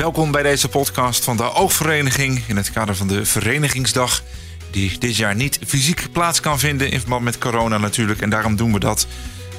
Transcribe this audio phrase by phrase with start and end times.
[0.00, 4.22] Welkom bij deze podcast van de Oogvereniging in het kader van de Verenigingsdag.
[4.70, 8.20] Die dit jaar niet fysiek plaats kan vinden in verband met corona natuurlijk.
[8.20, 9.06] En daarom doen we dat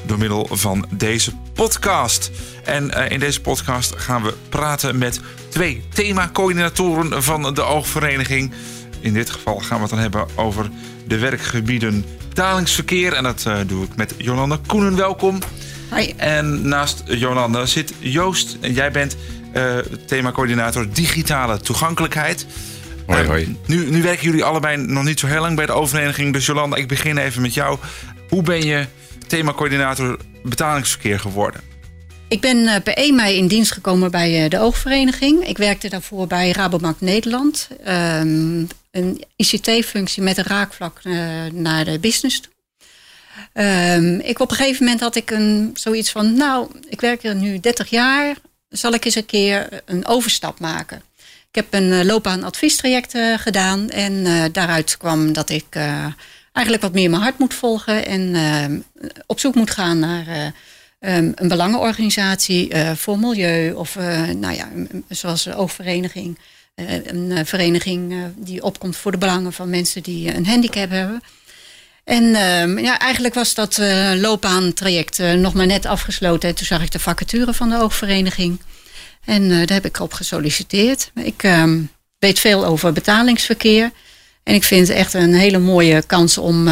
[0.06, 2.32] door middel van deze podcast.
[2.64, 5.20] En uh, in deze podcast gaan we praten met
[5.50, 8.52] twee themacoördinatoren van de Oogvereniging.
[9.00, 10.70] In dit geval gaan we het dan hebben over
[11.08, 13.14] de werkgebieden betalingsverkeer.
[13.14, 14.96] En dat uh, doe ik met Jolanda Koenen.
[14.96, 15.40] Welkom.
[15.90, 16.14] Hoi.
[16.18, 18.58] En naast Jolanda zit Joost.
[18.62, 19.16] En jij bent
[20.06, 22.46] themacoördinator digitale toegankelijkheid.
[23.06, 23.44] Hoi, hoi.
[23.44, 26.34] Uh, nu, nu werken jullie allebei nog niet zo heel lang bij de oververeniging.
[26.34, 27.80] Dus Jolanda, ik begin even met jou.
[28.30, 28.86] Hoe ben je
[29.28, 31.62] themacoördinator betalingsverkeer geworden?
[32.28, 35.48] Ik ben uh, per 1 mei in dienst gekomen bij de oogvereniging.
[35.48, 37.68] Ik werkte daarvoor bij Rabobank Nederland.
[37.88, 41.02] Um, een ICT-functie met een raakvlak
[41.54, 42.52] naar de business toe.
[43.64, 46.34] Um, ik, op een gegeven moment had ik een, zoiets van...
[46.34, 48.36] nou, ik werk er nu 30 jaar
[48.72, 51.02] zal ik eens een keer een overstap maken.
[51.52, 55.76] Ik heb een uh, loopbaanadviestraject uh, gedaan en uh, daaruit kwam dat ik
[56.52, 58.86] eigenlijk wat meer mijn hart moet volgen en
[59.26, 60.54] op zoek moet gaan naar
[61.00, 63.96] um, een belangenorganisatie voor milieu of
[64.36, 64.70] nou ja,
[65.10, 66.40] zoals de oogvereniging.
[66.76, 71.22] een vereniging die opkomt voor de belangen van mensen die een handicap hebben.
[72.04, 76.50] En uh, ja, eigenlijk was dat uh, loopbaantraject nog maar net afgesloten.
[76.50, 78.60] En toen zag ik de vacature van de oogvereniging.
[79.26, 81.12] En uh, daar heb ik op gesolliciteerd.
[81.16, 81.80] Ik ehm,
[82.20, 83.92] weet veel over betalingsverkeer.
[84.44, 86.70] En ik vind het echt een hele mooie kans om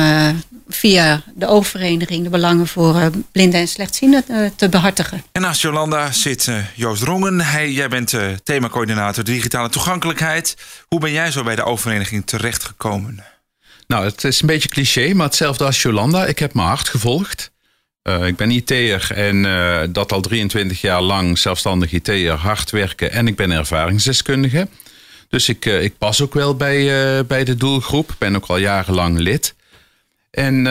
[0.67, 4.23] via de oogvereniging de belangen voor blinden en slechtzienden
[4.55, 5.23] te behartigen.
[5.31, 7.41] En naast Jolanda zit Joost Rongen.
[7.41, 10.55] Hij, jij bent themacoördinator digitale toegankelijkheid.
[10.87, 13.23] Hoe ben jij zo bij de oogvereniging terechtgekomen?
[13.89, 16.25] Nou, het is een beetje cliché, maar hetzelfde als Jolanda.
[16.25, 17.51] Ik heb mijn hart gevolgd.
[18.03, 23.11] Uh, ik ben IT'er en uh, dat al 23 jaar lang zelfstandig IT'er, hard werken
[23.11, 24.67] en ik ben ervaringsdeskundige.
[25.29, 29.17] Dus ik, uh, ik pas ook wel bij, bij de doelgroep, ben ook al jarenlang
[29.17, 29.55] lid.
[30.31, 30.67] En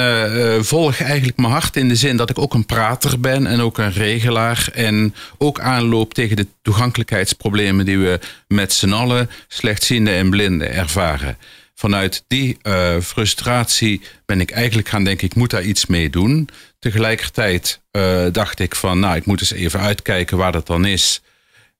[0.65, 3.78] volg eigenlijk mijn hart in de zin dat ik ook een prater ben en ook
[3.78, 4.69] een regelaar.
[4.72, 11.38] En ook aanloop tegen de toegankelijkheidsproblemen die we met z'n allen, slechtzienden en blinden, ervaren
[11.75, 12.59] vanuit die
[13.03, 16.49] frustratie ben ik eigenlijk gaan denken, ik moet daar iets mee doen.
[16.78, 21.21] Tegelijkertijd uh, dacht ik van, nou, ik moet eens even uitkijken waar dat dan is.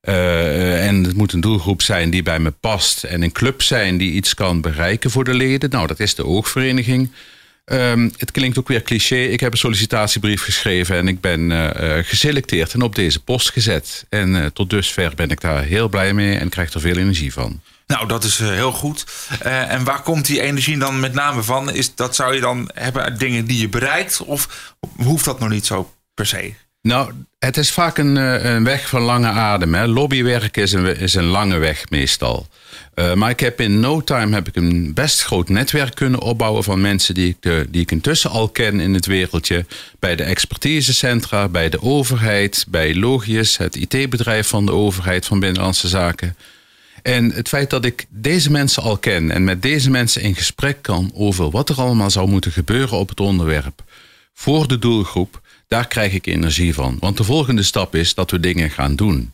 [0.03, 3.05] Uh, en het moet een doelgroep zijn die bij me past.
[3.05, 5.71] En een club zijn die iets kan bereiken voor de leden.
[5.71, 7.11] Nou, dat is de oogvereniging.
[7.73, 9.17] Um, het klinkt ook weer cliché.
[9.17, 11.69] Ik heb een sollicitatiebrief geschreven en ik ben uh,
[12.03, 14.07] geselecteerd en op deze post gezet.
[14.09, 17.33] En uh, tot dusver ben ik daar heel blij mee en krijg er veel energie
[17.33, 17.61] van.
[17.89, 19.05] Nou, dat is uh, heel goed.
[19.47, 21.73] Uh, en waar komt die energie dan met name van?
[21.73, 24.21] Is, dat zou je dan hebben uit dingen die je bereikt?
[24.21, 26.53] Of hoeft dat nog niet zo per se?
[26.83, 28.17] Nou, het is vaak een,
[28.47, 29.75] een weg van lange adem.
[29.75, 29.87] Hè.
[29.87, 32.47] Lobbywerk is een, is een lange weg meestal.
[33.15, 36.81] Maar ik heb in no time heb ik een best groot netwerk kunnen opbouwen van
[36.81, 39.67] mensen die ik, die ik intussen al ken in het wereldje.
[39.99, 45.89] Bij de expertisecentra, bij de overheid, bij Logius, het IT-bedrijf van de overheid van Binnenlandse
[45.89, 46.37] Zaken.
[47.03, 50.83] En het feit dat ik deze mensen al ken en met deze mensen in gesprek
[50.83, 53.83] kan over wat er allemaal zou moeten gebeuren op het onderwerp
[54.39, 56.97] voor de doelgroep, daar krijg ik energie van.
[57.01, 59.31] Want de volgende stap is dat we dingen gaan doen.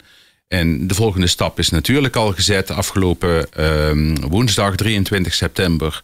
[0.48, 6.02] En de volgende stap is natuurlijk al gezet afgelopen uh, woensdag 23 september.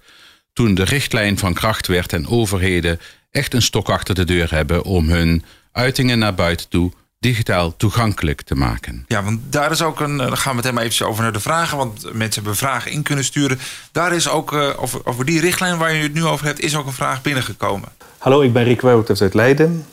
[0.53, 3.01] Toen de richtlijn van kracht werd en overheden
[3.31, 8.43] echt een stok achter de deur hebben om hun uitingen naar buiten toe digitaal toegankelijk
[8.43, 9.05] te maken.
[9.09, 10.17] Ja, want daar is ook een.
[10.17, 11.77] Dan gaan we het helemaal even over naar de vragen.
[11.77, 13.59] Want mensen hebben vragen in kunnen sturen.
[13.93, 16.77] Daar is ook uh, over, over die richtlijn waar je het nu over hebt, is
[16.77, 17.89] ook een vraag binnengekomen.
[18.19, 19.87] Hallo, ik ben Rick Wouters uit Leiden.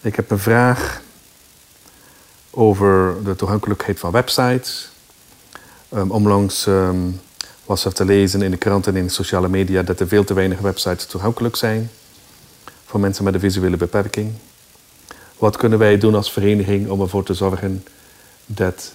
[0.00, 1.00] Ik heb een vraag
[2.50, 4.90] over de toegankelijkheid van websites.
[5.94, 7.20] Um, onlangs um,
[7.64, 10.24] was er te lezen in de krant en in de sociale media dat er veel
[10.24, 11.90] te weinig websites toegankelijk zijn
[12.84, 14.32] voor mensen met een visuele beperking.
[15.38, 17.84] Wat kunnen wij doen als vereniging om ervoor te zorgen
[18.46, 18.94] dat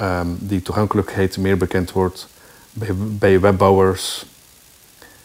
[0.00, 2.28] um, die toegankelijkheid meer bekend wordt
[2.72, 4.24] bij, bij webbouwers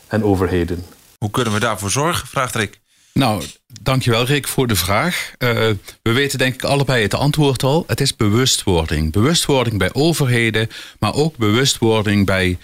[0.08, 0.86] en overheden?
[1.18, 2.28] Hoe kunnen we daarvoor zorgen?
[2.28, 2.80] Vraagt Rick.
[3.14, 3.44] Nou,
[3.82, 5.32] dankjewel Rick voor de vraag.
[5.40, 5.50] Uh,
[6.02, 7.84] we weten denk ik allebei het antwoord al.
[7.88, 9.12] Het is bewustwording.
[9.12, 10.70] Bewustwording bij overheden,
[11.00, 12.58] maar ook bewustwording bij,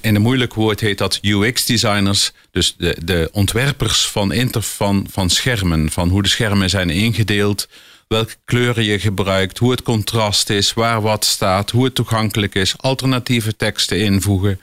[0.00, 2.32] in een moeilijk woord heet dat UX-designers.
[2.50, 7.68] Dus de, de ontwerpers van, inter, van, van schermen, van hoe de schermen zijn ingedeeld.
[8.08, 12.78] Welke kleuren je gebruikt, hoe het contrast is, waar wat staat, hoe het toegankelijk is,
[12.78, 14.60] alternatieve teksten invoegen,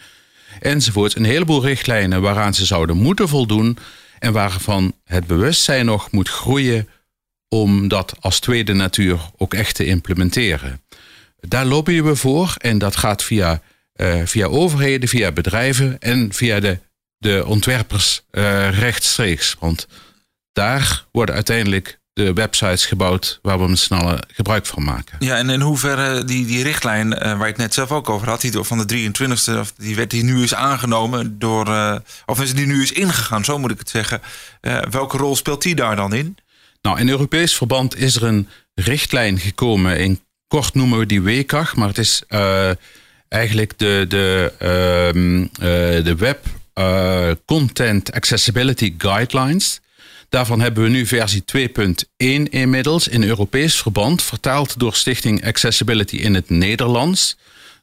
[0.59, 1.15] enzovoort.
[1.15, 3.77] Een heleboel richtlijnen waaraan ze zouden moeten voldoen
[4.19, 6.87] en waarvan het bewustzijn nog moet groeien
[7.49, 10.81] om dat als tweede natuur ook echt te implementeren.
[11.39, 13.61] daar lobbyen we voor en dat gaat via,
[14.23, 16.79] via overheden, via bedrijven en via de,
[17.17, 18.21] de ontwerpers
[18.71, 19.55] rechtstreeks.
[19.59, 19.87] Want
[20.51, 25.17] daar worden uiteindelijk de websites gebouwd waar we met z'n allen gebruik van maken.
[25.19, 28.29] Ja, en in hoeverre die, die richtlijn uh, waar je het net zelf ook over
[28.29, 31.95] had, die van de 23e, die wet die nu is aangenomen door, uh,
[32.25, 34.21] of is die nu is ingegaan, zo moet ik het zeggen.
[34.61, 36.37] Uh, welke rol speelt die daar dan in?
[36.81, 39.99] Nou, in Europees verband is er een richtlijn gekomen.
[39.99, 42.23] In kort noemen we die WCAG, maar het is
[43.33, 45.45] eigenlijk de, de, ehm,
[46.03, 46.39] de Web
[47.45, 49.81] Content Accessibility Guidelines.
[50.29, 56.33] Daarvan hebben we nu versie 2.1 inmiddels in Europees verband, vertaald door Stichting Accessibility in
[56.33, 57.37] het Nederlands.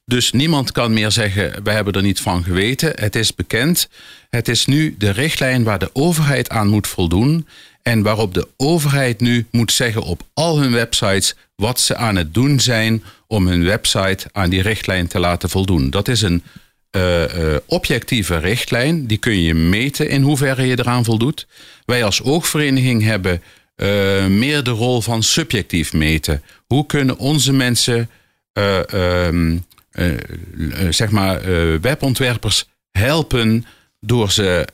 [0.04, 2.92] Dus niemand kan meer zeggen, we hebben er niet van geweten.
[2.94, 3.88] Het is bekend.
[4.30, 7.46] Het is nu de richtlijn waar de overheid aan moet voldoen.
[7.82, 12.34] En waarop de overheid nu moet zeggen op al hun websites wat ze aan het
[12.34, 15.90] doen zijn om hun website aan die richtlijn te laten voldoen.
[15.90, 16.42] Dat is een
[16.96, 17.24] uh,
[17.66, 19.06] objectieve richtlijn.
[19.06, 21.46] Die kun je meten in hoeverre je eraan voldoet.
[21.84, 23.42] Wij als oogvereniging hebben
[23.76, 26.42] uh, meer de rol van subjectief meten.
[26.66, 28.10] Hoe kunnen onze mensen,
[28.52, 29.56] ehm,
[30.90, 31.40] zeg maar,
[31.80, 33.66] webontwerpers helpen
[34.00, 34.66] door ze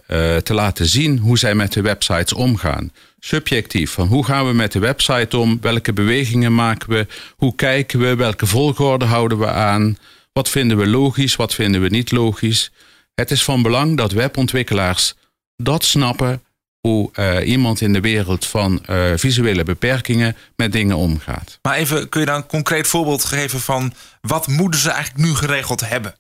[0.43, 2.93] te laten zien hoe zij met de websites omgaan.
[3.19, 5.59] Subjectief, van hoe gaan we met de website om?
[5.61, 7.07] Welke bewegingen maken we?
[7.37, 8.15] Hoe kijken we?
[8.15, 9.99] Welke volgorde houden we aan?
[10.33, 12.73] Wat vinden we logisch, wat vinden we niet logisch?
[13.15, 15.15] Het is van belang dat webontwikkelaars
[15.57, 16.43] dat snappen
[16.81, 21.59] hoe uh, iemand in de wereld van uh, visuele beperkingen met dingen omgaat.
[21.63, 25.35] Maar even, kun je dan een concreet voorbeeld geven van wat moeten ze eigenlijk nu
[25.35, 26.15] geregeld hebben?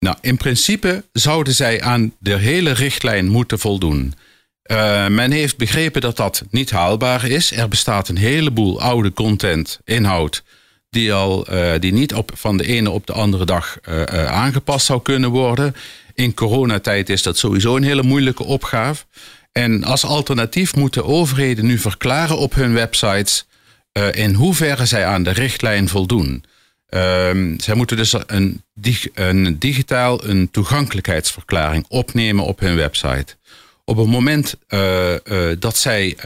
[0.00, 4.14] Nou, in principe zouden zij aan de hele richtlijn moeten voldoen.
[4.70, 7.52] Uh, men heeft begrepen dat dat niet haalbaar is.
[7.52, 10.42] Er bestaat een heleboel oude content, inhoud,
[10.90, 14.86] die, al, uh, die niet op, van de ene op de andere dag uh, aangepast
[14.86, 15.74] zou kunnen worden.
[16.14, 19.04] In coronatijd is dat sowieso een hele moeilijke opgave.
[19.52, 23.46] En als alternatief moeten overheden nu verklaren op hun websites
[24.10, 26.44] in hoeverre zij aan de richtlijn voldoen.
[26.90, 28.62] Ehm, zij moeten dus een,
[29.14, 33.36] een digitaal een toegankelijkheidsverklaring opnemen op hun website.
[33.84, 34.54] Op het moment
[35.58, 36.16] dat zij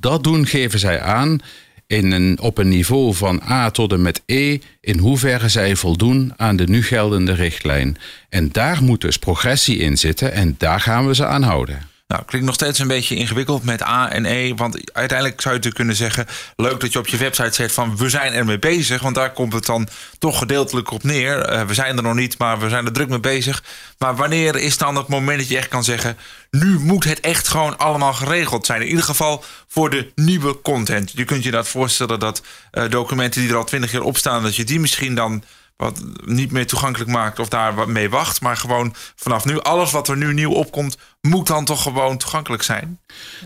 [0.00, 1.40] dat doen, geven zij aan
[1.88, 6.32] in een, op een niveau van A tot en met E in hoeverre zij voldoen
[6.36, 7.96] aan de nu geldende richtlijn.
[8.28, 11.78] En daar moet dus progressie in zitten en daar gaan we ze aan houden.
[12.08, 14.54] Nou, klinkt nog steeds een beetje ingewikkeld met A en E.
[14.54, 16.26] Want uiteindelijk zou je kunnen zeggen:
[16.56, 19.02] leuk dat je op je website zegt van we zijn er mee bezig.
[19.02, 19.88] Want daar komt het dan
[20.18, 21.38] toch gedeeltelijk op neer.
[21.38, 23.62] Eh, we zijn er nog niet, maar we zijn er druk mee bezig.
[23.98, 26.16] Maar wanneer is dan het moment dat je echt kan zeggen:
[26.50, 28.80] nu moet het echt gewoon allemaal geregeld zijn?
[28.80, 31.12] In ieder geval voor de nieuwe content.
[31.14, 34.42] Je kunt je dat voorstellen dat uh, documenten die er al twintig jaar op staan,
[34.42, 35.42] dat je die misschien dan
[35.78, 38.40] wat niet meer toegankelijk maakt of daar mee wacht.
[38.40, 42.62] Maar gewoon vanaf nu, alles wat er nu nieuw opkomt, moet dan toch gewoon toegankelijk
[42.62, 43.00] zijn?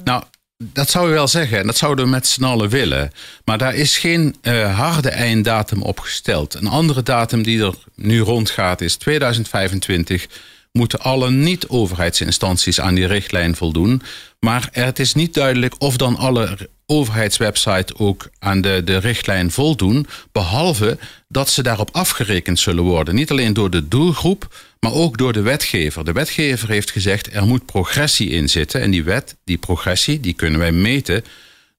[0.04, 0.22] Nou,
[0.56, 1.58] dat zou je wel zeggen.
[1.58, 3.12] En dat zouden we met z'n allen willen.
[3.44, 6.54] Maar daar is geen uh, harde einddatum opgesteld.
[6.54, 10.26] Een andere datum die er nu rondgaat is 2025
[10.72, 14.02] moeten alle niet-overheidsinstanties aan die richtlijn voldoen.
[14.40, 20.06] Maar het is niet duidelijk of dan alle overheidswebsites ook aan de, de richtlijn voldoen.
[20.32, 20.98] Behalve
[21.28, 23.14] dat ze daarop afgerekend zullen worden.
[23.14, 26.04] Niet alleen door de doelgroep, maar ook door de wetgever.
[26.04, 28.80] De wetgever heeft gezegd er moet progressie in zitten.
[28.80, 31.24] En die wet, die progressie, die kunnen wij meten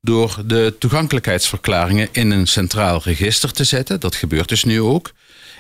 [0.02, 4.00] door de toegankelijkheidsverklaringen in een centraal register te zetten.
[4.00, 5.12] Dat gebeurt dus nu ook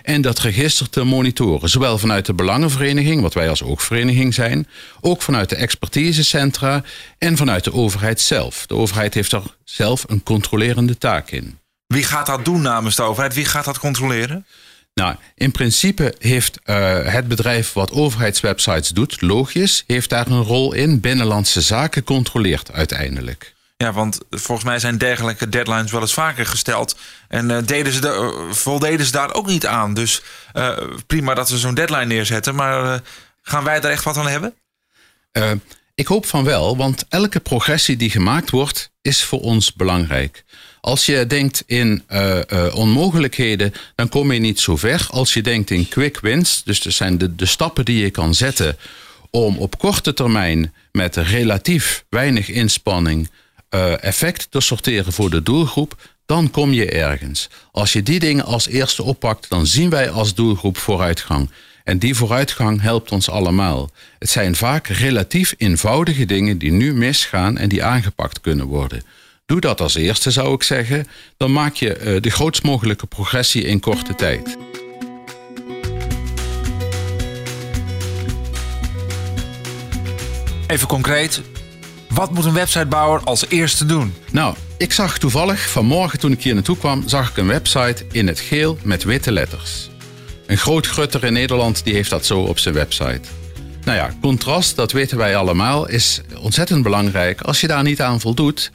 [0.03, 1.69] en dat register te monitoren.
[1.69, 4.67] Zowel vanuit de Belangenvereniging, wat wij als oogvereniging zijn,
[5.01, 6.83] ook vanuit de expertisecentra
[7.17, 8.65] en vanuit de overheid zelf.
[8.67, 11.59] De overheid heeft er zelf een controlerende taak in.
[11.87, 13.33] Wie gaat dat doen namens de overheid?
[13.33, 14.45] Wie gaat dat controleren?
[14.93, 20.73] Nou, in principe heeft uh, het bedrijf wat overheidswebsites doet, Logisch, heeft daar een rol
[20.73, 20.99] in.
[20.99, 23.52] Binnenlandse zaken controleert uiteindelijk.
[23.83, 26.95] Ja, want volgens mij zijn dergelijke deadlines wel eens vaker gesteld.
[27.27, 29.93] En uh, deden ze de, uh, voldeden ze daar ook niet aan.
[29.93, 30.21] Dus
[30.53, 32.55] uh, prima dat ze zo'n deadline neerzetten.
[32.55, 33.01] Maar
[33.41, 34.53] gaan wij er echt wat aan hebben?
[35.95, 40.43] ik hoop van wel, want elke progressie die gemaakt wordt, is voor ons belangrijk.
[40.81, 42.03] Als je denkt in
[42.73, 45.07] onmogelijkheden, dan kom je niet zo ver.
[45.09, 48.35] Als je denkt in quick wins, dus er zijn de, de stappen die je kan
[48.35, 48.77] zetten
[49.29, 53.29] om op korte termijn met relatief weinig inspanning
[53.75, 57.49] uh, effect te sorteren voor de doelgroep, dan kom je ergens.
[57.71, 61.49] Als je die dingen als eerste oppakt, dan zien wij als doelgroep vooruitgang.
[61.83, 63.91] En die vooruitgang helpt ons allemaal.
[64.19, 69.03] Het zijn vaak relatief eenvoudige dingen die nu misgaan en die aangepakt kunnen worden.
[69.45, 71.07] Doe dat als eerste, zou ik zeggen.
[71.37, 74.57] Dan maak je eh, de grootst mogelijke progressie in korte tijd.
[80.67, 81.41] Even concreet,
[82.13, 84.13] wat moet een websitebouwer als eerste doen?
[84.31, 88.27] Nou, ik zag toevallig vanmorgen toen ik hier naartoe kwam, zag ik een website in
[88.27, 89.89] het geel met witte letters.
[90.45, 93.21] Een groot grutter in Nederland die heeft dat zo op zijn website.
[93.83, 97.41] Nou ja, contrast, dat weten wij allemaal, is ontzettend belangrijk.
[97.41, 98.71] Als je daar niet aan voldoet,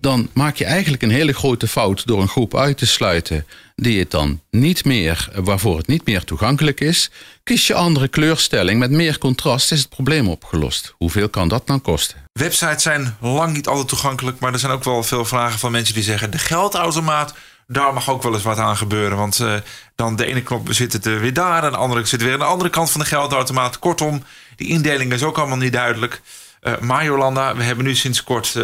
[0.00, 3.98] dan maak je eigenlijk een hele grote fout door een groep uit te sluiten die
[3.98, 7.10] het dan niet meer, waarvoor het niet meer toegankelijk is.
[7.42, 10.94] Kies je andere kleurstelling met meer contrast, is het probleem opgelost.
[10.96, 12.16] Hoeveel kan dat dan kosten?
[12.32, 15.94] Websites zijn lang niet altijd toegankelijk, maar er zijn ook wel veel vragen van mensen
[15.94, 17.34] die zeggen: de geldautomaat,
[17.66, 19.16] daar mag ook wel eens wat aan gebeuren.
[19.16, 19.54] Want uh,
[19.94, 22.44] dan de ene knop zit het weer daar en de andere zit weer aan de
[22.44, 23.78] andere kant van de geldautomaat.
[23.78, 24.22] Kortom,
[24.56, 26.20] die indeling is ook allemaal niet duidelijk.
[26.62, 28.54] Uh, maar Jolanda, we hebben nu sinds kort.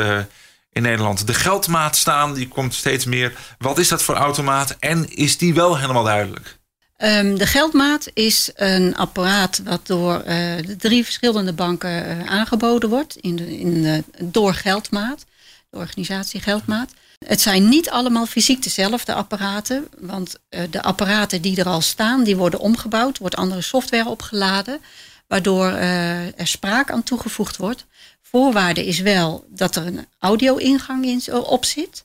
[0.75, 2.35] In Nederland de geldmaat staan.
[2.35, 3.33] Die komt steeds meer.
[3.59, 6.59] Wat is dat voor automaat en is die wel helemaal duidelijk?
[6.99, 10.25] Um, de geldmaat is een apparaat wat door uh,
[10.67, 15.25] de drie verschillende banken uh, aangeboden wordt in de, in de, door Geldmaat,
[15.71, 16.93] de organisatie Geldmaat.
[17.27, 22.25] Het zijn niet allemaal fysiek dezelfde apparaten, want uh, de apparaten die er al staan,
[22.25, 24.81] die worden omgebouwd, wordt andere software opgeladen,
[25.29, 27.87] waardoor er spraak aan toegevoegd wordt
[28.35, 32.05] voorwaarde is wel dat er een audio-ingang in, op zit.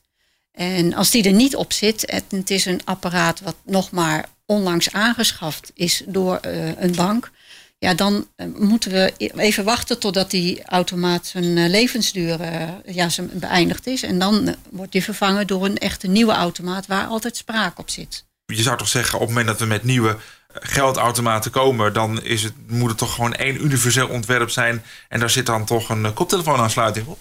[0.52, 4.28] En als die er niet op zit, en het is een apparaat wat nog maar
[4.46, 7.30] onlangs aangeschaft is door uh, een bank,
[7.78, 12.38] ja, dan uh, moeten we even wachten totdat die automaat zijn levensduur
[12.86, 14.02] ja, zijn beëindigd is.
[14.02, 18.24] En dan wordt die vervangen door een echte nieuwe automaat waar altijd sprake op zit.
[18.46, 20.16] Je zou toch zeggen, op het moment dat we met nieuwe
[20.52, 24.84] geldautomaten komen, dan is het, moet het toch gewoon één universeel ontwerp zijn.
[25.08, 27.18] En daar zit dan toch een eh, koptelefoonaansluiting op?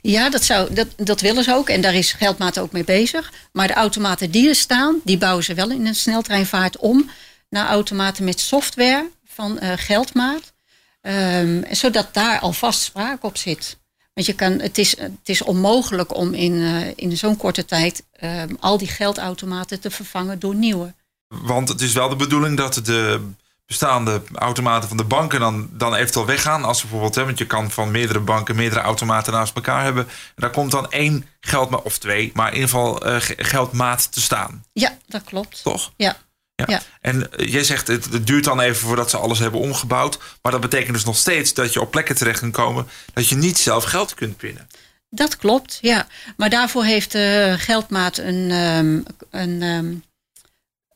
[0.00, 1.68] Ja, dat, zou, dat, dat willen ze ook.
[1.68, 3.32] En daar is Geldmaat ook mee bezig.
[3.52, 7.10] Maar de automaten die er staan, die bouwen ze wel in een sneltreinvaart om
[7.50, 10.54] naar automaten met software van uh, Geldmaat.
[11.02, 13.78] Um, zodat daar alvast sprake op zit.
[14.14, 18.02] Want je kan, het, is, het is onmogelijk om in, uh, in zo'n korte tijd
[18.22, 20.94] um, al die geldautomaten te vervangen door nieuwe.
[21.42, 23.20] Want het is wel de bedoeling dat de
[23.66, 26.64] bestaande automaten van de banken dan, dan eventueel weggaan.
[26.64, 30.04] Als bijvoorbeeld, hè, want je kan van meerdere banken meerdere automaten naast elkaar hebben.
[30.04, 34.20] En daar komt dan één geldmaat, of twee, maar in ieder geval uh, geldmaat te
[34.20, 34.64] staan.
[34.72, 35.62] Ja, dat klopt.
[35.62, 35.92] Toch?
[35.96, 36.16] Ja.
[36.54, 36.64] Ja.
[36.68, 36.80] ja.
[37.00, 40.18] En jij zegt, het, het, duurt dan even voordat ze alles hebben omgebouwd.
[40.42, 43.34] Maar dat betekent dus nog steeds dat je op plekken terecht kan komen dat je
[43.34, 44.68] niet zelf geld kunt pinnen.
[45.10, 46.06] Dat klopt, ja.
[46.36, 50.02] Maar daarvoor heeft uh, Geldmaat een, um, een um,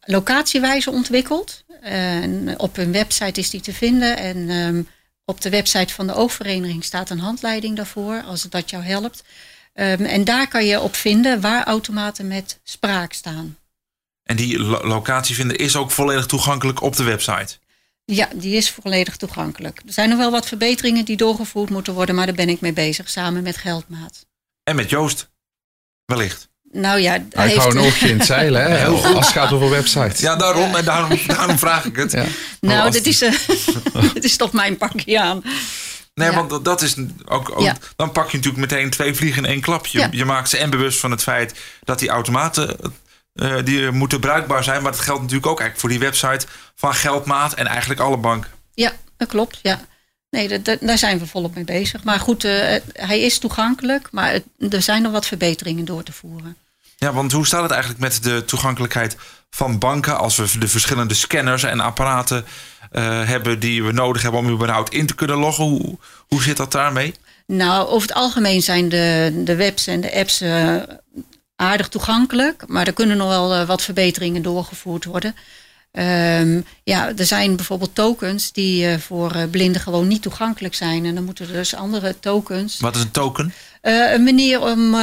[0.01, 1.65] locatiewijze ontwikkeld.
[1.81, 4.17] En op hun website is die te vinden.
[4.17, 4.89] En um,
[5.25, 9.25] op de website van de oogvereniging staat een handleiding daarvoor, als dat jou helpt.
[9.75, 13.59] Um, en daar kan je op vinden waar automaten met spraak staan.
[14.23, 17.59] En die lo locatie vinden is ook volledig toegankelijk op de website?
[18.05, 19.83] Ja, die is volledig toegankelijk.
[19.87, 22.73] Er zijn nog wel wat verbeteringen die doorgevoerd moeten worden, maar daar ben ik mee
[22.73, 24.27] bezig, samen met Geldmaat.
[24.63, 25.31] En met Joost,
[26.05, 26.50] wellicht.
[26.73, 28.87] Nou ja, hij, hij heeft gewoon een oogje in het zeilen, hè?
[28.91, 30.21] als het gaat over websites.
[30.21, 32.13] Ja, daarom, en daarom, daarom vraag ik het.
[32.13, 32.25] Ja.
[32.61, 33.33] Nou, dit is, uh,
[34.15, 35.43] dit is toch mijn pakje aan.
[36.15, 36.35] Nee, ja.
[36.35, 37.51] want dat is ook.
[37.51, 37.77] ook ja.
[37.97, 39.99] Dan pak je natuurlijk meteen twee vliegen in één klapje.
[40.01, 42.77] Je, je maakt ze en bewust van het feit dat die automaten.
[43.35, 44.83] Uh, die moeten bruikbaar zijn.
[44.83, 46.47] Maar dat geldt natuurlijk ook eigenlijk voor die website
[46.77, 48.51] van Geldmaat en eigenlijk alle banken.
[48.75, 49.59] Ja, dat klopt.
[49.63, 49.81] Ja.
[50.31, 52.05] Nee, daar zijn we volop mee bezig.
[52.05, 52.53] Maar goed, uh,
[52.93, 56.57] hij is toegankelijk, maar het, er zijn nog wat verbeteringen door te voeren.
[56.97, 59.17] Ja, want hoe staat het eigenlijk met de toegankelijkheid
[59.51, 62.45] van banken als we de verschillende scanners en apparaten
[62.93, 65.65] uh, hebben die we nodig hebben om überhaupt in te kunnen loggen?
[65.65, 67.15] Hoe, hoe zit dat daarmee?
[67.47, 70.77] Nou, over het algemeen zijn de, de webs en de apps uh,
[71.57, 75.37] aardig toegankelijk, maar er kunnen nog wel wat verbeteringen doorgevoerd worden.
[75.93, 81.05] Um, ja, er zijn bijvoorbeeld tokens die uh, voor uh, blinden gewoon niet toegankelijk zijn.
[81.05, 82.81] En dan moeten er dus andere tokens.
[82.81, 83.53] Wat is een token?
[83.83, 84.97] Uh, een manier om,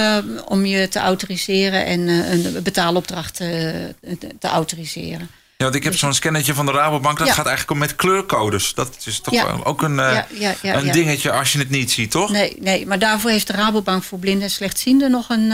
[0.45, 3.95] om je te autoriseren en een betaalopdracht te,
[4.39, 5.29] te autoriseren.
[5.57, 7.17] Ja, want ik heb zo'n scannetje van de Rabobank.
[7.17, 7.33] Dat ja.
[7.33, 8.73] gaat eigenlijk om met kleurcodes.
[8.73, 9.59] Dat is toch ja.
[9.63, 10.27] ook een, ja,
[10.61, 12.31] een dingetje als je het niet ziet, toch?
[12.31, 15.51] Nee, nee, maar daarvoor heeft de Rabobank voor blinden en slechtzienden nog een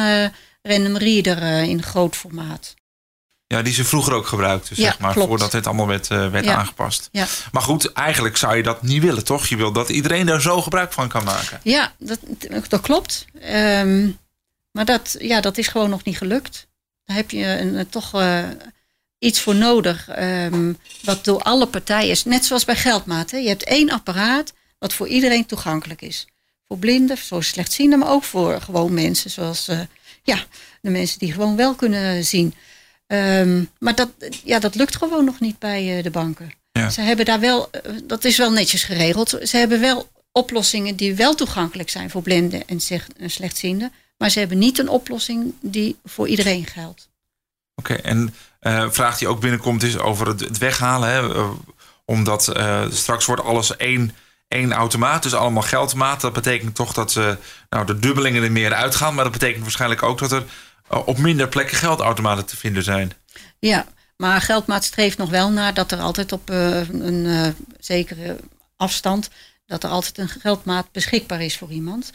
[0.61, 2.73] random reader in groot formaat.
[3.47, 5.27] Ja, die ze vroeger ook gebruikten, zeg ja, maar, klopt.
[5.27, 6.55] voordat dit allemaal werd, uh, werd ja.
[6.55, 7.09] aangepast.
[7.11, 7.27] Ja.
[7.51, 9.47] Maar goed, eigenlijk zou je dat niet willen, toch?
[9.47, 11.59] Je wil dat iedereen daar zo gebruik van kan maken.
[11.63, 12.19] Ja, dat,
[12.67, 13.25] dat klopt.
[13.51, 14.17] Um,
[14.71, 16.67] maar dat, ja, dat is gewoon nog niet gelukt.
[17.05, 18.43] Daar heb je een, toch uh,
[19.19, 22.23] iets voor nodig, um, wat door alle partijen is.
[22.23, 23.31] Net zoals bij Geldmaat.
[23.31, 23.37] Hè.
[23.37, 26.27] Je hebt één apparaat wat voor iedereen toegankelijk is.
[26.67, 29.69] Voor blinden, voor slechtzienden, maar ook voor gewoon mensen zoals...
[29.69, 29.79] Uh,
[30.25, 30.43] Ja,
[30.81, 32.53] de mensen die gewoon wel kunnen zien.
[33.07, 34.09] Ehm, maar dat,
[34.43, 36.53] ja, dat lukt gewoon nog niet bij de banken.
[36.71, 36.89] Ja.
[36.89, 37.69] Ze hebben daar wel,
[38.03, 39.37] dat is wel netjes geregeld.
[39.43, 42.79] Ze hebben wel oplossingen die wel toegankelijk zijn voor blinden en
[43.29, 43.91] slechtzienden.
[44.17, 47.09] Maar ze hebben niet een oplossing die voor iedereen geldt.
[47.75, 51.09] Oké, en uh, vraag die ook binnenkomt is over het, weghalen.
[51.09, 51.35] Hè?
[51.35, 51.49] Uh,
[52.05, 54.15] omdat uh, straks wordt alles één,
[54.47, 56.21] één automaat, dus allemaal geldmaat.
[56.21, 57.13] Dat betekent toch dat
[57.69, 59.13] nou, de dubbelingen er meer uitgaan.
[59.15, 60.43] Maar dat betekent waarschijnlijk ook dat er
[60.95, 63.11] op minder plekken geldautomaten te vinden zijn.
[63.59, 63.85] Ja,
[64.17, 68.37] maar geldmaat streeft nog wel naar dat er altijd op een zekere
[68.77, 69.29] afstand...
[69.65, 72.11] dat er altijd een geldmaat beschikbaar is voor iemand.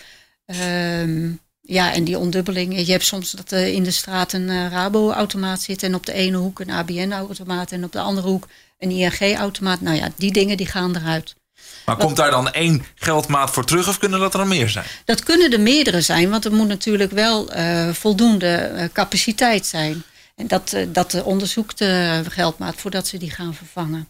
[0.46, 1.30] Ehm
[1.68, 2.86] ja, en die ondubbeling.
[2.86, 6.12] Je hebt soms dat er in de straat een uh, Rabo-automaat zit en op de
[6.12, 9.80] ene hoek een ABN-automaat en op de andere hoek een ING-automaat.
[9.80, 11.34] Nou ja, die dingen die gaan eruit.
[11.84, 14.84] Maar komt daar dan één geldmaat voor terug of kunnen dat er meer zijn?
[15.04, 20.02] Dat kunnen er meerdere zijn, want er moet natuurlijk wel uh, voldoende uh, capaciteit zijn.
[20.36, 24.08] En dat, dat onderzoekt de geldmaat voordat ze die gaan vervangen.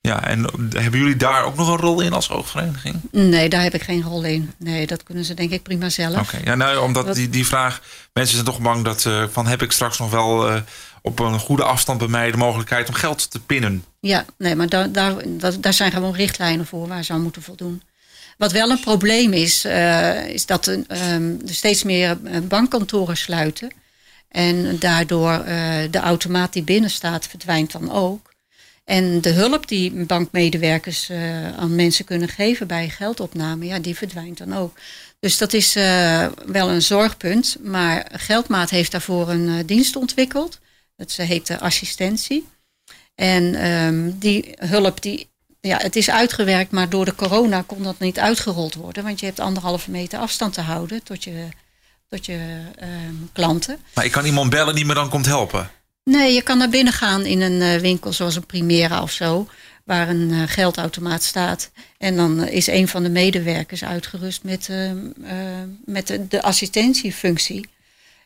[0.00, 3.00] Ja, en hebben jullie daar ook nog een rol in als oogvereniging?
[3.10, 4.52] Nee, daar heb ik geen rol in.
[4.58, 6.18] Nee, dat kunnen ze denk ik prima zelf.
[6.18, 7.80] Oké, ja, nou, omdat die, die vraag...
[8.12, 10.50] Mensen zijn toch bang dat uh, van heb ik straks nog wel...
[10.50, 10.60] Uh,
[11.02, 13.84] op een goede afstand bij mij de mogelijkheid om geld te pinnen.
[14.00, 14.92] Ja, nee, maar daar,
[15.60, 17.82] daar, zijn gewoon richtlijnen voor waar ze aan moeten voldoen.
[18.36, 20.84] Wat wel een probleem is, uh, is dat um,
[21.46, 23.70] er steeds meer bankkantoren sluiten.
[24.28, 25.44] En daardoor
[25.90, 28.34] de automaat die binnen staat verdwijnt dan ook.
[28.84, 31.10] En de hulp die bankmedewerkers
[31.56, 34.78] aan mensen kunnen geven bij geldopname, ja, die verdwijnt dan ook.
[35.20, 35.74] Dus dat is
[36.46, 37.56] wel een zorgpunt.
[37.62, 40.58] Maar Geldmaat heeft daarvoor een dienst ontwikkeld.
[40.96, 42.46] Dat heet de assistentie.
[43.18, 45.28] En um, die hulp, die,
[45.60, 49.04] ja, het is uitgewerkt, maar door de corona kon dat niet uitgerold worden.
[49.04, 51.48] Want je hebt anderhalve meter afstand te houden tot je,
[52.08, 52.38] tot je
[52.82, 53.78] um, klanten.
[53.94, 55.70] Maar ik kan iemand bellen die me dan komt helpen?
[56.04, 59.48] Nee, je kan naar binnen gaan in een uh, winkel zoals een Primera of zo,
[59.84, 61.70] waar een uh, geldautomaat staat.
[61.96, 64.68] En dan is een van de medewerkers uitgerust met,
[65.84, 67.68] met de, de, assistentiefunctie.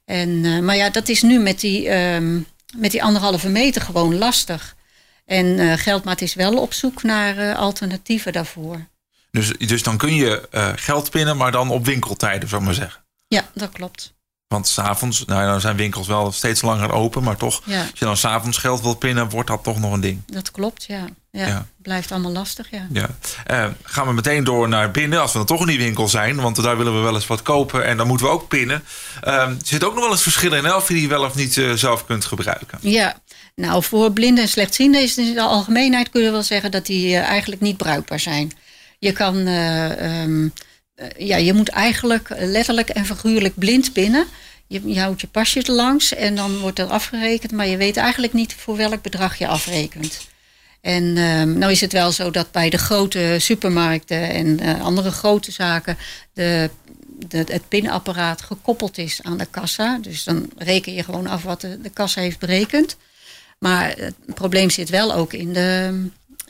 [0.05, 2.38] En, maar ja, dat is nu met die, ehm,
[2.76, 4.76] met die anderhalve meter gewoon lastig.
[5.24, 8.87] En Geldmaat is wel op zoek naar alternatieven daarvoor.
[9.30, 13.02] Dus, dus dan kun je geld pinnen, maar dan op winkeltijden, zou ik maar zeggen.
[13.28, 14.14] Ja, dat klopt.
[14.52, 18.16] Want s'avonds, nou dan zijn winkels wel steeds langer open, maar toch, als je dan
[18.16, 20.22] s'avonds geld wilt pinnen, wordt dat toch nog een ding.
[20.26, 21.04] Dat klopt, ja.
[21.30, 21.46] ja.
[21.46, 21.66] ja.
[21.82, 22.87] Blijft allemaal lastig, ja.
[22.92, 23.08] ja.
[23.50, 26.40] Uh, gaan we meteen door naar binnen, als we dan toch in die winkel zijn,
[26.40, 28.85] want daar willen we wel eens wat kopen en dan moeten we ook pinnen.
[29.24, 31.56] Uh, er zit ook nog wel eens verschil in, of je die wel of niet
[31.56, 32.78] uh, zelf kunt gebruiken.
[32.80, 33.20] Ja,
[33.54, 37.16] nou voor blinden en slechtzienden is in de algemeenheid kunnen we wel zeggen dat die
[37.16, 38.52] eh, eigenlijk niet bruikbaar zijn.
[38.98, 39.46] Je kan.
[39.46, 40.52] Um,
[40.94, 44.26] eh, ja, je moet eigenlijk letterlijk en figuurlijk blind binnen.
[44.66, 48.32] Je, je houdt je pasje langs en dan wordt er afgerekend, maar je weet eigenlijk
[48.32, 50.30] niet voor welk bedrag je afrekent.
[50.80, 55.52] En uh, nou is het wel zo dat bij de grote supermarkten en andere grote
[55.52, 55.96] zaken
[56.34, 56.70] de,
[57.28, 59.98] het pinapparaat gekoppeld is aan de kassa.
[59.98, 62.96] Dus dan reken je gewoon af wat de, de kassa heeft berekend.
[63.62, 66.05] Maar het probleem zit wel ook in de,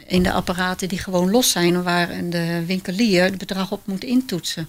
[0.07, 4.68] in de apparaten die gewoon los zijn, waar de winkelier het bedrag op moet intoetsen.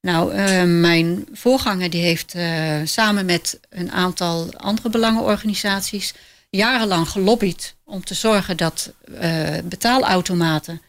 [0.00, 6.14] Nou, uh, mijn voorganger die heeft uh, samen met een aantal andere belangenorganisaties
[6.50, 10.82] jarenlang gelobbyd om te zorgen dat uh, betaalautomaten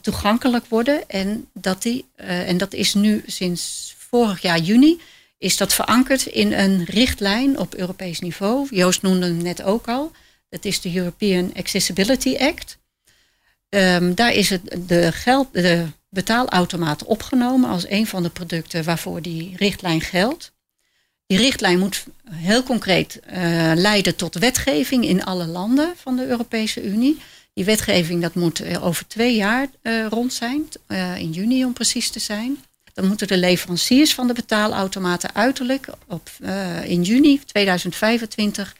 [0.00, 1.08] toegankelijk worden.
[1.08, 5.00] En dat, die, en dat is nu sinds vorig jaar juni
[5.42, 8.66] is dat verankerd in een richtlijn op Europees niveau.
[8.70, 10.12] Joost noemde hem net ook al.
[10.48, 12.78] Dat is de European Accessibility Act.
[13.68, 19.22] Um, daar is het de, geld, de betaalautomaat opgenomen als een van de producten waarvoor
[19.22, 20.52] die richtlijn geldt.
[21.26, 26.82] Die richtlijn moet heel concreet uh, leiden tot wetgeving in alle landen van de Europese
[26.84, 27.20] Unie.
[27.54, 30.68] Die wetgeving dat moet uh, over twee jaar uh, rond zijn,
[31.16, 32.58] in juni om precies te zijn.
[32.94, 36.30] Dan moeten de leveranciers van de betaalautomaten uiterlijk op,
[36.84, 38.76] in juni 2025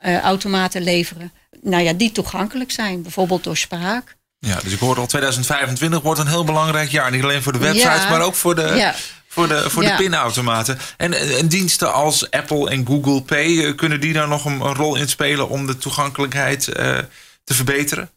[0.00, 1.32] automaten leveren.
[1.62, 6.20] Nou ja, die toegankelijk zijn, bijvoorbeeld door spraak ja, dus ik hoor al 2025 wordt
[6.20, 7.10] een heel belangrijk jaar.
[7.10, 8.94] Niet alleen voor de websites, maar ook voor de, ja.
[9.28, 10.78] voor de, voor de pinautomaten.
[10.96, 14.74] En, en, diensten als Apple en Google Pay, eh, kunnen die daar nog een, een
[14.74, 16.98] rol in spelen om de toegankelijkheid uh,
[17.44, 18.10] te verbeteren?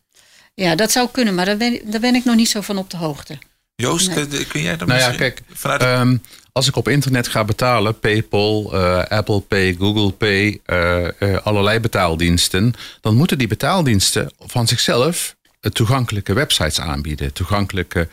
[0.54, 2.90] Ja, dat zou kunnen, maar daar ben, daar ben ik nog niet zo van op
[2.90, 3.38] de hoogte.
[3.80, 4.14] Joost,
[4.48, 8.76] kun jij daar nou ja, kijk, vanuit um, als ik op internet ga betalen, PayPal,
[8.76, 15.36] uh, Apple Pay, Google Pay, uh, uh, allerlei betaaldiensten, dan moeten die betaaldiensten van zichzelf
[15.60, 18.08] toegankelijke websites aanbieden, toegankelijke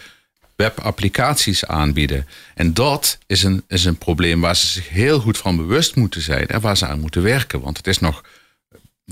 [0.56, 2.26] webapplicaties aanbieden.
[2.54, 6.22] En dat is een, is een probleem waar ze zich heel goed van bewust moeten
[6.22, 7.60] zijn en waar ze aan moeten werken.
[7.60, 8.24] Want het is nog,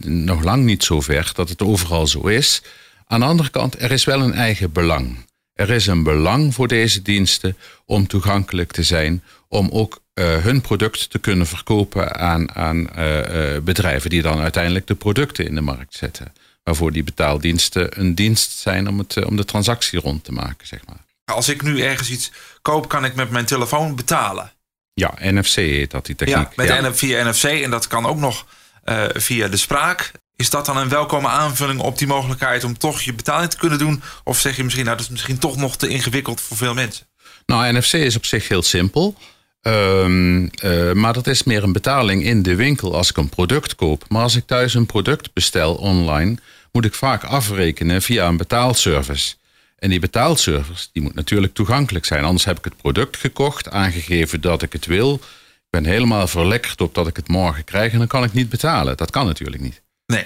[0.02, 2.62] nog lang niet zo ver dat het overal zo is.
[3.06, 5.16] Aan de andere kant, er is wel een eigen belang.
[5.54, 10.60] Er is een belang voor deze diensten om toegankelijk te zijn, om ook uh, hun
[10.60, 15.60] product te kunnen verkopen aan, aan uh, bedrijven die dan uiteindelijk de producten in de
[15.60, 16.32] markt zetten.
[16.62, 20.80] Waarvoor die betaaldiensten een dienst zijn om, het, om de transactie rond te maken, zeg
[20.86, 21.04] maar.
[21.24, 24.52] Als ik nu ergens iets koop, kan ik met mijn telefoon betalen.
[24.92, 26.48] Ja, NFC heet dat die techniek.
[26.56, 28.46] Ja, met via NFC en dat kan ook nog
[28.84, 30.12] uh, via de spraak.
[30.37, 33.79] Is dat dan een welkome aanvulling op die mogelijkheid om toch je betaling te kunnen
[33.79, 34.03] doen?
[34.25, 37.07] Of zeg je misschien, nou dat is misschien toch nog te ingewikkeld voor veel mensen?
[37.47, 39.16] Nou, NFC is op zich heel simpel.
[39.62, 43.75] Um, uh, maar dat is meer een betaling in de winkel als ik een product
[43.75, 44.05] koop.
[44.09, 46.37] Maar als ik thuis een product bestel online,
[46.73, 49.35] moet ik vaak afrekenen via een betaalservice.
[49.79, 52.25] En die betaalservice die moet natuurlijk toegankelijk zijn.
[52.25, 55.14] Anders heb ik het product gekocht, aangegeven dat ik het wil.
[55.14, 58.49] Ik ben helemaal verlekkerd op dat ik het morgen krijg en dan kan ik niet
[58.49, 58.97] betalen.
[58.97, 59.83] Dat kan natuurlijk niet.
[60.06, 60.24] Nee,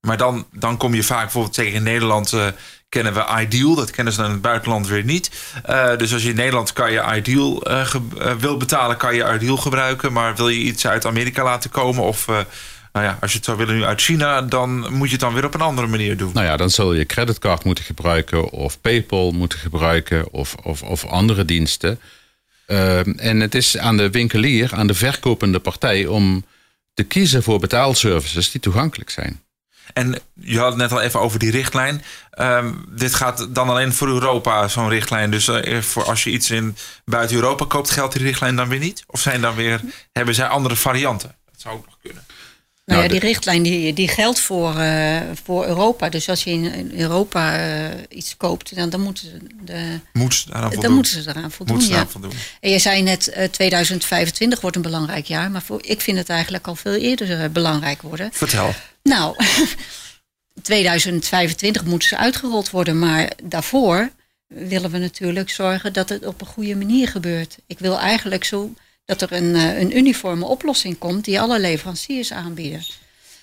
[0.00, 2.46] maar dan, dan kom je vaak bijvoorbeeld tegen in Nederland uh,
[2.88, 3.74] kennen we Ideal.
[3.74, 5.30] Dat kennen ze in het buitenland weer niet.
[5.70, 7.94] Uh, dus als je in Nederland kan je Ideal uh,
[8.38, 10.12] wil betalen, kan je Ideal gebruiken.
[10.12, 12.26] Maar wil je iets uit Amerika laten komen of
[12.92, 15.34] nou ja, als je het zou willen nu uit China, dan moet je het dan
[15.34, 16.30] weer op een andere manier doen.
[16.34, 21.04] Nou ja, dan zul je creditcard moeten gebruiken of PayPal moeten gebruiken of, of, of
[21.04, 22.00] andere diensten.
[22.66, 26.44] Uh, en het is aan de winkelier, aan de verkopende partij om
[26.94, 29.42] te kiezen voor betaalservices die toegankelijk zijn.
[29.92, 32.02] En je had het net al even over die richtlijn.
[32.34, 35.30] Uh, dit gaat dan alleen voor Europa, zo'n richtlijn.
[35.30, 38.78] Dus uh, voor als je iets in buiten Europa koopt, geldt die richtlijn dan weer
[38.78, 39.04] niet?
[39.06, 39.80] Of zijn dan weer,
[40.12, 41.36] hebben zij andere varianten?
[41.44, 42.24] Dat zou ook nog kunnen.
[42.90, 46.08] Nou, ja, die richtlijn die, die geldt voor, uh, voor Europa.
[46.08, 50.62] Dus als je in Europa uh, iets koopt, dan, dan moeten ze de, Moet eraan
[50.62, 50.80] voldoen.
[50.80, 51.76] Dan moeten ze eraan voldoen.
[51.76, 51.92] Moet ja.
[51.92, 52.32] eraan voldoen.
[52.60, 55.50] En je zei net, uh, 2025 wordt een belangrijk jaar.
[55.50, 58.28] Maar voor, ik vind het eigenlijk al veel eerder belangrijk worden.
[58.32, 58.74] Vertel.
[59.02, 59.36] Nou,
[60.62, 62.98] 2025 moeten ze uitgerold worden.
[62.98, 64.10] Maar daarvoor
[64.46, 67.58] willen we natuurlijk zorgen dat het op een goede manier gebeurt.
[67.66, 68.74] Ik wil eigenlijk zo
[69.10, 72.84] dat er een, een uniforme oplossing komt die alle leveranciers aanbieden.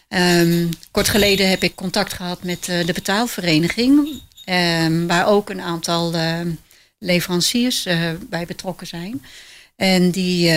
[0.10, 5.62] Um, kort geleden heb ik contact gehad met uh, de betaalvereniging, um, waar ook een
[5.62, 6.40] aantal uh,
[7.00, 9.22] leveranciers uh, bij betrokken zijn.
[9.76, 10.52] En die,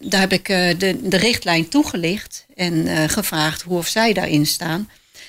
[0.00, 0.46] daar heb ik
[0.78, 4.88] de, de richtlijn toegelicht en gevraagd hoe of zij daarin staan.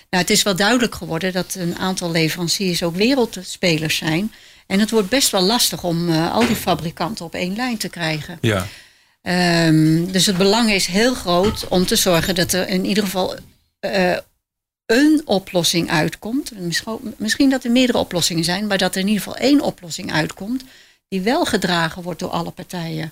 [0.09, 4.31] Nou, het is wel duidelijk geworden dat een aantal leveranciers ook wereldspelers zijn.
[4.67, 8.37] En het wordt best wel lastig om al die fabrikanten op één lijn te krijgen.
[8.41, 8.67] Ja.
[9.27, 13.35] Um, dus het belang is heel groot om te zorgen dat er in ieder geval
[13.85, 14.17] uh,
[14.85, 16.59] een oplossing uitkomt.
[16.59, 20.11] Misschien, misschien dat er meerdere oplossingen zijn, maar dat er in ieder geval één oplossing
[20.11, 20.63] uitkomt
[21.07, 23.11] die wel gedragen wordt door alle partijen.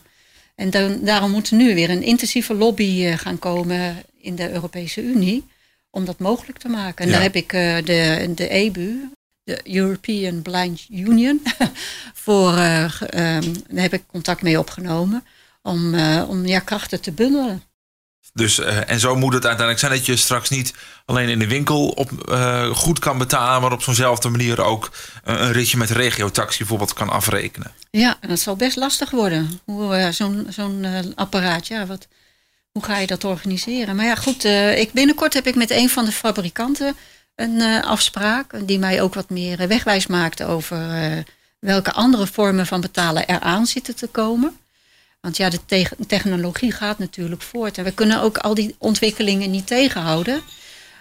[0.55, 4.51] En dan, daarom moet er nu weer een intensieve lobby uh, gaan komen in de
[4.51, 5.45] Europese Unie
[5.89, 7.05] om dat mogelijk te maken.
[7.05, 7.11] En ja.
[7.13, 9.09] daar heb ik uh, de, de EBU,
[9.43, 11.41] de European Blind Union,
[12.23, 15.23] voor, uh, um, daar heb ik contact mee opgenomen
[15.61, 17.63] om, uh, om ja, krachten te bundelen.
[18.33, 20.73] Dus, uh, en zo moet het uiteindelijk zijn dat je straks niet
[21.05, 24.91] alleen in de winkel op, uh, goed kan betalen, maar op zo'nzelfde manier ook
[25.23, 27.71] een ritje met regiotaxi bijvoorbeeld kan afrekenen.
[27.91, 29.59] Ja, en dat zal best lastig worden.
[29.65, 32.07] Hoe Zo'n zo'n apparaat, ja, wat,
[32.71, 33.95] hoe ga je dat organiseren?
[33.95, 34.43] Maar ja, goed,
[34.75, 36.95] ik, binnenkort heb ik met een van de fabrikanten
[37.35, 40.77] een afspraak die mij ook wat meer wegwijs maakt over
[41.59, 44.59] welke andere vormen van betalen eraan zitten te komen.
[45.21, 47.77] Want ja, de te technologie gaat natuurlijk voort.
[47.77, 50.41] En we kunnen ook al die ontwikkelingen niet tegenhouden.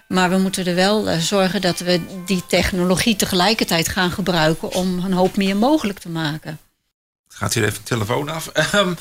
[0.08, 5.04] Maar we moeten er wel uh, zorgen dat we die technologie tegelijkertijd gaan gebruiken om
[5.04, 6.58] een hoop meer mogelijk te maken.
[7.40, 8.50] Gaat hier even de telefoon af.
[8.74, 8.88] Um,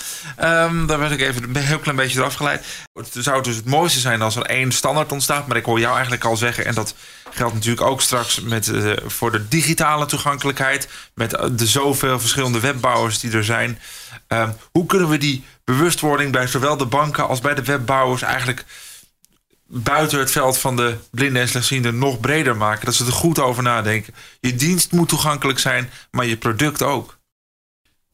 [0.47, 2.65] um, daar werd ik even een heel klein beetje eraf geleid.
[2.93, 5.47] Het zou dus het mooiste zijn als er één standaard ontstaat.
[5.47, 6.95] Maar ik hoor jou eigenlijk al zeggen, en dat
[7.31, 10.89] geldt natuurlijk ook straks met, uh, voor de digitale toegankelijkheid.
[11.13, 13.79] Met de zoveel verschillende webbouwers die er zijn.
[14.27, 18.65] Um, hoe kunnen we die bewustwording bij zowel de banken als bij de webbouwers eigenlijk
[19.67, 22.85] buiten het veld van de blinden en slechtzienden nog breder maken?
[22.85, 24.15] Dat ze er goed over nadenken.
[24.39, 27.18] Je dienst moet toegankelijk zijn, maar je product ook.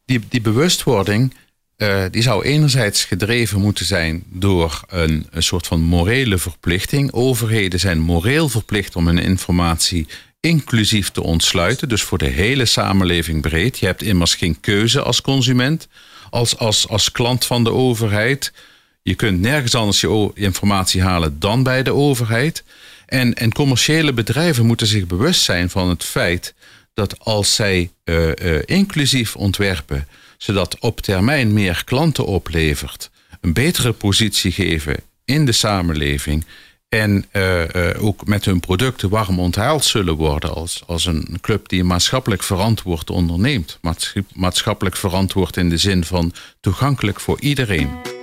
[0.06, 1.34] Die, die bewustwording
[1.78, 7.12] uh, die zou enerzijds gedreven moeten zijn door een, een soort van morele verplichting.
[7.12, 10.08] Overheden zijn moreel verplicht om hun informatie
[10.40, 11.90] inclusief te ontsluiten.
[11.90, 13.80] Dus voor de hele samenleving breed.
[13.80, 15.88] Je hebt immers geen keuze als consument,
[16.30, 18.54] als, als, als klant van de overheid.
[19.02, 22.64] Je kunt nergens anders je informatie halen dan bij de overheid.
[23.06, 26.54] En, en commerciële bedrijven moeten zich bewust zijn van het feit
[26.96, 27.92] dat als zij
[28.66, 33.10] inclusief ontwerpen, zodat op termijn meer klanten oplevert,
[33.42, 36.46] een betere positie geven in de samenleving
[36.90, 37.64] en uh,
[38.00, 43.10] ook met hun producten warm onthaald zullen worden als, als een club die maatschappelijk verantwoord
[43.10, 43.80] onderneemt.
[44.34, 48.15] Maatschappelijk verantwoord in de zin van toegankelijk voor iedereen.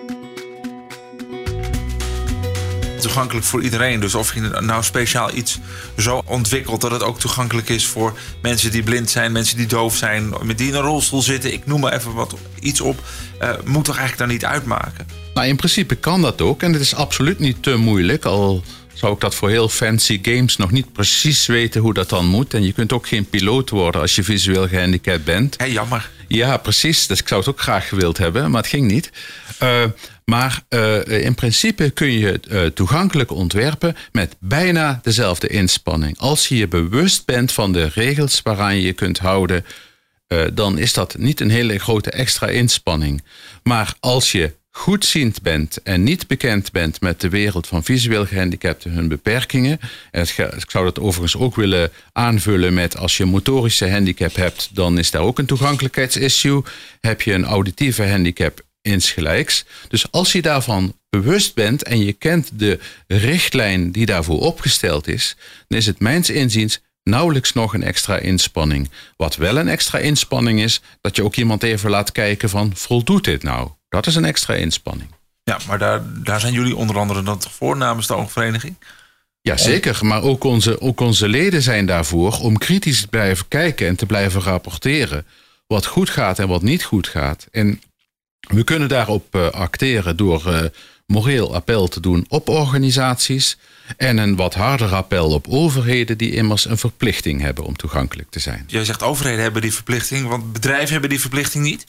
[3.03, 4.01] Toegankelijk voor iedereen.
[4.01, 5.59] Dus of je nou speciaal iets
[5.97, 9.97] zo ontwikkelt dat het ook toegankelijk is voor mensen die blind zijn, mensen die doof
[9.97, 11.53] zijn, die in een rolstoel zitten.
[11.53, 13.03] Ik noem maar even wat iets op.
[13.43, 15.07] Uh, moet toch eigenlijk dan niet uitmaken?
[15.35, 16.63] Nou, in principe kan dat ook.
[16.63, 18.25] En het is absoluut niet te moeilijk.
[18.25, 22.27] Al zou ik dat voor heel fancy games nog niet precies weten hoe dat dan
[22.27, 22.55] moet.
[22.55, 25.55] En je kunt ook geen piloot worden als je visueel gehandicapt bent.
[25.59, 26.11] Hé, jammer.
[26.29, 27.07] Ja, precies.
[27.07, 29.11] Dus ik zou het ook graag gewild hebben, maar het ging niet.
[29.63, 29.85] Uh,
[30.33, 36.19] maar uh, in principe kun je uh, toegankelijk ontwerpen met bijna dezelfde inspanning.
[36.19, 39.65] Als je je bewust bent van de regels waaraan je je kunt houden,
[40.55, 43.23] dan is dat niet een hele grote extra inspanning.
[43.63, 48.91] Maar als je goedziend bent en niet bekend bent met de wereld van visueel gehandicapten,
[48.91, 49.81] hun beperkingen.
[50.11, 50.23] En
[50.57, 55.11] ik zou dat overigens ook willen aanvullen met als je motorische handicap hebt, dan is
[55.11, 56.63] daar ook een toegankelijkheidsissue.
[57.01, 59.65] Heb je een auditieve handicap, insgelijks.
[59.89, 65.37] Dus als je daarvan bewust bent en je kent de richtlijn die daarvoor opgesteld is,
[65.69, 68.91] dan is het mijns inziens nauwelijks nog een extra inspanning.
[69.17, 73.25] Wat wel een extra inspanning is, dat je ook iemand even laat kijken van voldoet
[73.25, 73.71] dit nou?
[73.89, 75.11] Dat is een extra inspanning.
[75.45, 78.77] Ja, maar daar, daar zijn jullie onder andere dan toch voor namens de oogvereniging?
[79.41, 79.99] Ja, zeker.
[80.03, 84.07] Maar ook onze, ook onze leden zijn daarvoor om kritisch te blijven kijken en te
[84.07, 85.27] blijven rapporteren.
[85.67, 87.47] Wat goed gaat en wat niet goed gaat.
[87.51, 87.81] En
[88.49, 90.65] we kunnen daarop uh, acteren door uh,
[91.07, 93.57] moreel appel te doen op organisaties.
[93.97, 98.39] En een wat harder appel op overheden die immers een verplichting hebben om toegankelijk te
[98.39, 98.65] zijn.
[98.67, 101.85] Jij zegt overheden hebben die verplichting, want bedrijven hebben die verplichting niet?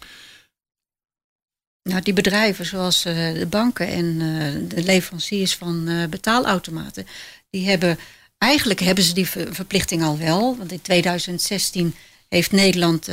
[1.89, 7.07] Nou, die bedrijven zoals uh, de banken en uh, de leveranciers van uh, betaalautomaten,
[7.49, 7.99] die hebben
[8.37, 10.57] eigenlijk hebben ze die verplichting al wel.
[10.57, 11.95] Want in 2016
[12.33, 13.05] heeft Nederland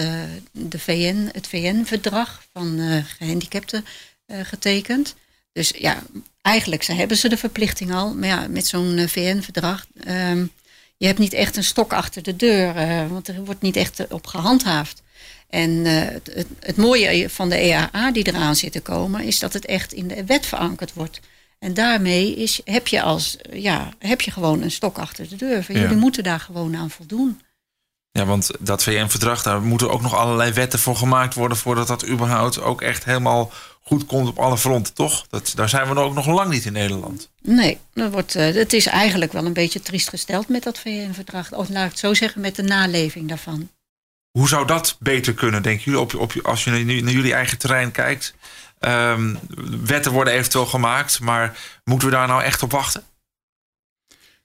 [0.53, 2.81] de VN, het VN-verdrag van
[3.19, 3.85] gehandicapten
[4.43, 5.15] getekend.
[5.53, 6.03] Dus ja,
[6.43, 8.15] eigenlijk hebben ze de verplichting al.
[8.15, 10.51] Maar ja, met zo'n VN-verdrag, um,
[10.97, 12.75] je hebt niet echt een stok achter de deur,
[13.09, 15.03] want er wordt niet echt op gehandhaafd.
[15.51, 19.53] En uh, het, het, mooie van de EAA die eraan zit te komen, is dat
[19.53, 21.21] het echt in de wet verankerd wordt.
[21.59, 25.65] En daarmee is, heb, je als, ja, heb je gewoon een stok achter de deur.
[25.69, 25.81] Ja.
[25.81, 27.41] Jullie moeten daar gewoon aan voldoen.
[28.13, 32.07] Ja, want dat VN-verdrag, daar moeten ook nog allerlei wetten voor gemaakt worden voordat dat
[32.09, 35.27] überhaupt ook echt helemaal goed komt op alle fronten, toch?
[35.31, 37.31] Dat, daar zijn we ook nog lang niet in Nederland.
[37.43, 41.53] Nee, dat wordt, uh, het is eigenlijk wel een beetje triest gesteld met dat VN-verdrag.
[41.53, 43.71] Of laat ik het zo zeggen, met de naleving daarvan.
[44.31, 47.91] Hoe zou dat beter kunnen, denken jullie, op, op, als je naar jullie eigen terrein
[47.91, 48.35] kijkt?
[48.81, 49.39] Um,
[49.85, 53.05] wetten worden eventueel gemaakt, maar moeten we daar nou echt op wachten?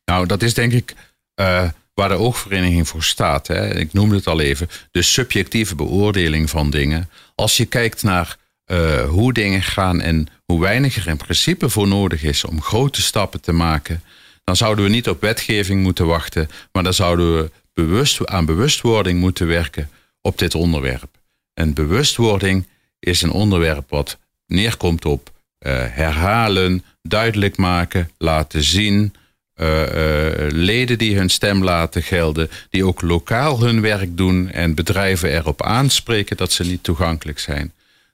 [0.05, 0.95] Nou, dat is denk ik
[1.35, 3.47] uh, waar de oogvereniging voor staat.
[3.47, 3.75] Hè.
[3.75, 7.09] Ik noemde het al even, de subjectieve beoordeling van dingen.
[7.35, 11.87] Als je kijkt naar uh, hoe dingen gaan en hoe weinig er in principe voor
[11.87, 14.03] nodig is om grote stappen te maken,
[14.43, 19.19] dan zouden we niet op wetgeving moeten wachten, maar dan zouden we bewust, aan bewustwording
[19.19, 19.89] moeten werken
[20.21, 21.17] op dit onderwerp.
[21.53, 22.67] En bewustwording
[22.99, 29.13] is een onderwerp wat neerkomt op uh, herhalen, duidelijk maken, laten zien.
[29.61, 34.75] Uh, uh, leden die hun stem laten gelden, die ook lokaal hun werk doen en
[34.75, 37.73] bedrijven erop aanspreken dat ze niet toegankelijk zijn.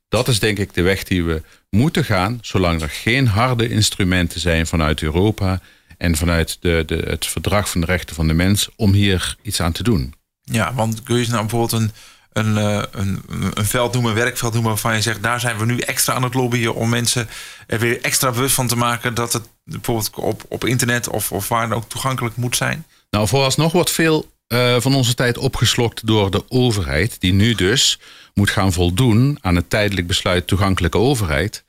[0.10, 4.39] Dat is denk ik de weg die we moeten gaan, zolang er geen harde instrumenten
[4.39, 5.62] zijn vanuit Europa
[5.97, 9.62] en vanuit de, de, het verdrag van de rechten van de mens om hier iets
[9.62, 10.13] aan te doen.
[10.43, 11.91] Ja, want kun je nou bijvoorbeeld een,
[12.34, 15.65] een, eh, een, een veld noemen, een werkveld noemen waarvan je zegt, daar zijn we
[15.65, 17.30] nu extra aan het lobbyen om mensen
[17.67, 21.48] er weer extra bewust van te maken dat het bijvoorbeeld op, op internet of, of
[21.48, 22.86] waar dan ook toegankelijk moet zijn?
[23.10, 28.00] Nou, vooralsnog wordt veel uh, van onze tijd opgeslokt door de overheid, die nu dus
[28.34, 31.63] moet gaan voldoen aan het tijdelijk besluit toegankelijke overheid.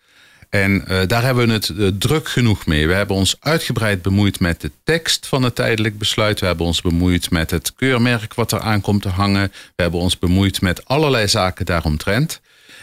[0.55, 2.87] En uh, daar hebben we het uh, druk genoeg mee.
[2.87, 6.41] We hebben ons uitgebreid bemoeid met de tekst van het tijdelijk besluit.
[6.41, 9.53] We hebben ons bemoeid met het keurmerk wat er aan komt te hangen.
[9.77, 12.41] We hebben ons bemoeid met allerlei zaken daaromtrent.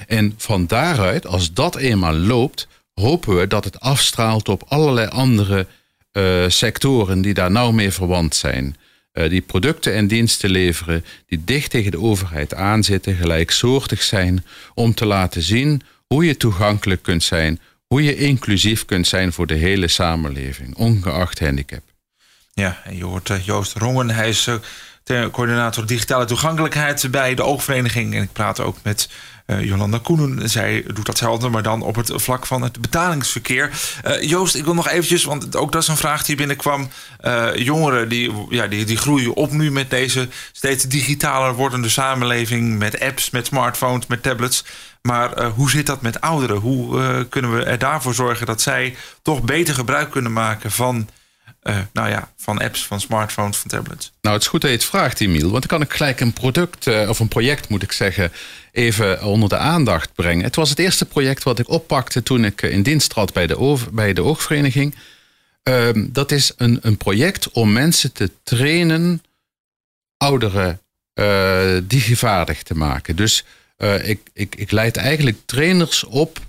[0.08, 5.68] En van daaruit, als dat eenmaal loopt, hopen we dat het afstraalt op allerlei andere
[6.14, 8.76] uh, sectoren die daar nauw mee verwant zijn.
[9.14, 15.06] die producten en diensten leveren die dicht tegen de overheid aanzitten, gelijksoortig zijn, om te
[15.06, 15.82] laten zien
[16.14, 21.40] hoe je toegankelijk kunt zijn, hoe je inclusief kunt zijn voor de hele samenleving, ongeacht
[21.40, 21.84] handicap.
[22.54, 27.44] Ja, en je hoort uh, Joost Rongen, hij is uh, coördinator digitale toegankelijkheid bij de
[27.44, 28.16] Oogvereniging.
[28.16, 29.10] En ik praat ook met
[29.48, 30.50] uh, Jolanda Koenen.
[30.50, 33.72] Zij doet datzelfde, maar dan op het vlak van het betalingsverkeer.
[34.22, 36.90] Joost, ik wil nog eventjes, want ook dat is een vraag die binnenkwam.
[37.56, 42.78] Jongeren die, ja, die, die groeien op nu met deze steeds digitaler wordende samenleving.
[42.78, 44.64] Met apps, met smartphones, met tablets.
[45.02, 46.58] Maar hoe zit dat met ouderen?
[46.58, 51.10] Hoe kunnen we er daarvoor zorgen dat zij toch beter gebruik kunnen maken van
[51.64, 54.12] uh, nou ja, van apps, van smartphones, van tablets.
[54.22, 55.50] Nou, het is goed dat je het vraagt, Emiel.
[55.52, 58.32] Want dan kan ik gelijk een product, of een project moet ik zeggen,
[58.72, 60.44] even onder de aandacht brengen.
[60.44, 63.78] Het was het eerste project wat ik oppakte toen ik in dienst trad bij de,
[63.92, 64.96] bij de oogvereniging.
[65.64, 69.24] Uh, dat is een, een project om mensen te trainen
[70.18, 70.82] ouderen
[71.84, 73.16] digivaardig te maken.
[73.16, 73.46] Dus
[74.04, 76.40] ik, ik, ik leid eigenlijk trainers op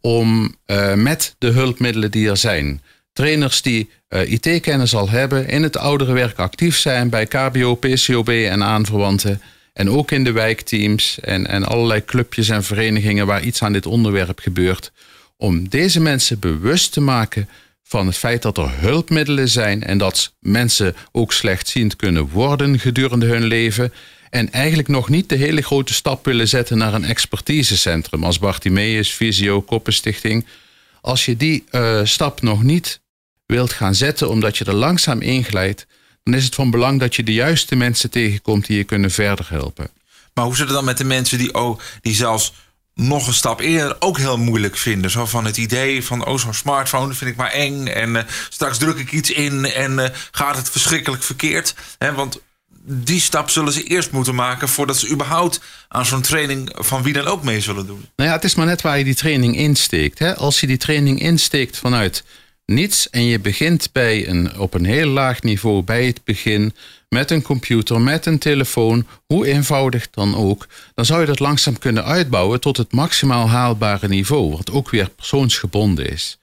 [0.00, 0.54] om
[0.94, 2.80] met de hulpmiddelen die er zijn
[3.12, 8.64] trainers die uh, IT-kennis al hebben, in het ouderenwerk actief zijn bij KBO, PCOB en
[8.64, 9.42] aanverwanten.
[9.72, 13.86] En ook in de wijkteams en, en allerlei clubjes en verenigingen waar iets aan dit
[13.86, 14.92] onderwerp gebeurt.
[15.36, 17.48] Om deze mensen bewust te maken
[17.82, 23.26] van het feit dat er hulpmiddelen zijn en dat mensen ook slechtziend kunnen worden gedurende
[23.26, 23.92] hun leven.
[24.30, 29.12] En eigenlijk nog niet de hele grote stap willen zetten naar een expertisecentrum als Bartimeus,
[29.12, 30.46] Visio, Koppenstichting.
[31.00, 33.00] Als je die uh, stap nog niet
[33.46, 35.86] wilt gaan zetten omdat je er langzaam inglijdt,
[36.22, 39.46] dan is het van belang dat je de juiste mensen tegenkomt die je kunnen verder
[39.48, 39.90] helpen.
[40.34, 42.52] Maar hoe zit het dan met de mensen die, oh, die zelfs
[42.94, 45.10] nog een stap eerder ook heel moeilijk vinden?
[45.10, 47.86] Zo van het idee van, oh, zo'n smartphone vind ik maar eng.
[47.86, 51.74] En uh, straks druk ik iets in en uh, gaat het verschrikkelijk verkeerd.
[52.14, 52.40] Want
[52.92, 57.12] die stap zullen ze eerst moeten maken voordat ze überhaupt aan zo'n training van wie
[57.12, 58.08] dan ook mee zullen doen.
[58.16, 60.18] Nou ja, het is maar net waar je die training insteekt.
[60.18, 60.36] Hè?
[60.36, 62.24] Als je die training insteekt vanuit
[62.66, 66.74] niets en je begint bij een, op een heel laag niveau bij het begin
[67.08, 71.78] met een computer, met een telefoon, hoe eenvoudig dan ook, dan zou je dat langzaam
[71.78, 76.38] kunnen uitbouwen tot het maximaal haalbare niveau, wat ook weer persoonsgebonden is.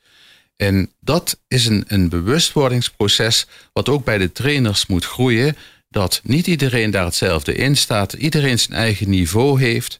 [0.55, 5.57] En dat is een, een bewustwordingsproces wat ook bij de trainers moet groeien,
[5.97, 9.99] dat niet iedereen daar hetzelfde in staat, iedereen zijn eigen niveau heeft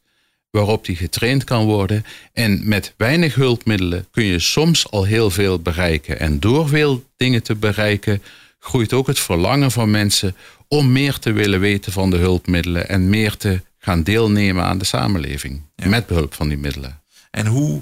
[0.49, 2.05] waarop die getraind kan worden.
[2.33, 6.19] En met weinig hulpmiddelen kun je soms al heel veel bereiken.
[6.19, 8.23] En door veel dingen te bereiken,
[8.59, 10.35] groeit ook het verlangen van mensen
[10.67, 14.85] om meer te willen weten van de hulpmiddelen en meer te gaan deelnemen aan de
[14.85, 17.01] samenleving met behulp van die middelen.
[17.31, 17.81] En hoe,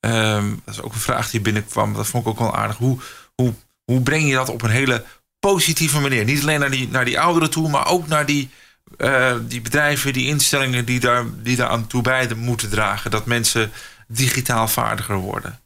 [0.00, 2.76] um, dat is ook een vraag die binnenkwam, dat vond ik ook wel aardig.
[2.76, 2.98] Hoe,
[3.34, 5.04] hoe, hoe breng je dat op een hele
[5.40, 6.24] positieve manier?
[6.24, 8.50] Niet alleen naar die, naar die ouderen toe, maar ook naar die
[8.98, 13.10] uh, die bedrijven, die instellingen die daar, die daar aan toe bij moeten dragen.
[13.10, 13.70] Dat mensen
[14.06, 15.60] digitaal vaardiger worden.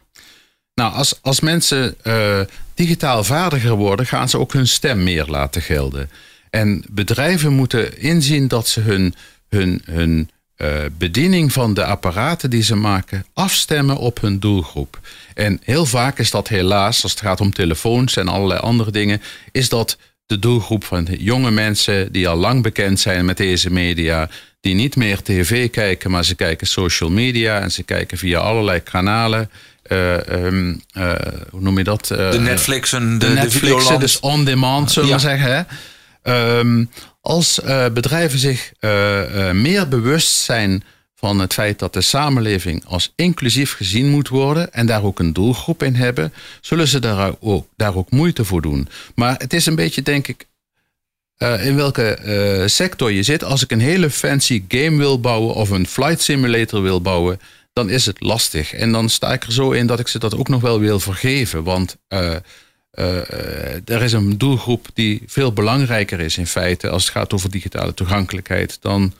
[0.74, 2.40] Nou, als, als mensen uh,
[2.74, 6.10] digitaal vaardiger worden, gaan ze ook hun stem meer laten gelden.
[6.50, 9.14] En bedrijven moeten inzien dat ze hun,
[9.48, 15.00] hun, hun uh, bediening van de apparaten die ze maken afstemmen op hun doelgroep.
[15.34, 19.22] En heel vaak is dat helaas, als het gaat om telefoons en allerlei andere dingen,
[19.52, 24.28] is dat de doelgroep van jonge mensen die al lang bekend zijn met deze media,
[24.60, 28.80] die niet meer tv kijken, maar ze kijken social media en ze kijken via allerlei
[28.80, 29.50] kanalen.
[29.88, 31.12] Uh, um, uh,
[31.50, 32.06] hoe noem je dat?
[32.06, 35.66] De Netflixen, de, de Netflixen, dus on demand, zullen we zeggen.
[36.22, 36.58] Hè?
[36.58, 36.90] Um,
[37.24, 37.60] als
[37.92, 38.72] bedrijven zich
[39.52, 40.84] meer bewust zijn
[41.14, 45.32] van het feit dat de samenleving als inclusief gezien moet worden en daar ook een
[45.32, 48.88] doelgroep in hebben, zullen ze daar ook, daar ook moeite voor doen.
[49.14, 50.46] Maar het is een beetje, denk ik,
[51.38, 53.44] in welke uh, sector je zit.
[53.44, 57.40] Als ik een hele fancy game wil bouwen of een flight simulator wil bouwen,
[57.72, 58.72] dan is het lastig.
[58.72, 61.00] En dan sta ik er zo in dat ik ze dat ook nog wel wil
[61.00, 61.62] vergeven.
[61.62, 61.96] Want
[63.84, 67.94] er is een doelgroep die veel belangrijker is in feite als het gaat over digitale
[67.94, 69.14] toegankelijkheid dan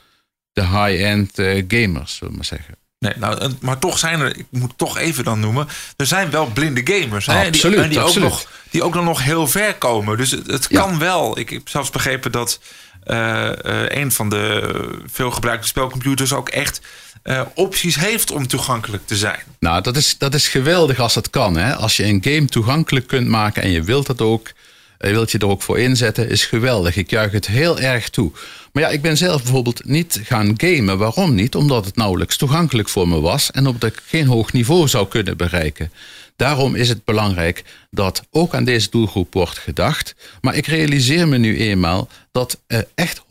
[0.53, 2.75] de high-end uh, gamers, zullen we maar zeggen.
[2.99, 6.47] Nee, nou, maar toch zijn er, ik moet toch even dan noemen, er zijn wel
[6.47, 7.27] blinde gamers.
[7.27, 7.47] Hè?
[7.47, 8.25] Absoluut, die, die absoluut.
[8.27, 10.17] Ook nog, die ook dan nog heel ver komen.
[10.17, 11.39] Dus het, het kan wel.
[11.39, 12.61] Ik heb zelfs begrepen dat
[13.07, 13.51] uh,
[13.89, 14.75] een van de
[15.07, 16.81] veel gebruikte spelcomputers ook echt
[17.25, 19.41] uh, opties heeft om toegankelijk te zijn.
[19.59, 21.57] Nou, dat is, dat is geweldig als dat kan.
[21.57, 21.75] Hè?
[21.75, 24.53] Als je een game toegankelijk kunt maken en je wilt dat ook,
[24.99, 26.97] je wilt je er ook voor inzetten, is geweldig.
[26.97, 28.33] Ik juich het heel erg toe.
[28.73, 30.99] Maar ja, ik ben zelf bijvoorbeeld niet gaan gamen.
[30.99, 31.55] Waarom niet?
[31.55, 35.37] Omdat het nauwelijks toegankelijk voor me was en omdat ik geen hoog niveau zou kunnen
[35.37, 35.93] bereiken.
[36.37, 40.15] Daarom is het belangrijk dat ook aan deze doelgroep wordt gedacht.
[40.41, 42.61] Maar ik realiseer me nu eenmaal dat
[42.95, 43.23] echt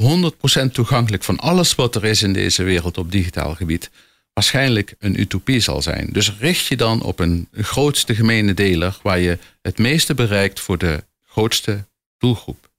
[0.67, 3.89] 100% toegankelijk van alles wat er is in deze wereld op digitaal gebied
[4.33, 6.09] waarschijnlijk een utopie zal zijn.
[6.11, 10.77] Dus richt je dan op een grootste gemene deler waar je het meeste bereikt voor
[10.77, 11.85] de grootste
[12.17, 12.69] doelgroep.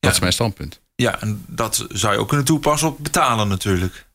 [0.00, 0.80] Dat is mijn standpunt.
[0.94, 4.06] Ja, en dat zou je ook kunnen toepassen op betalen natuurlijk.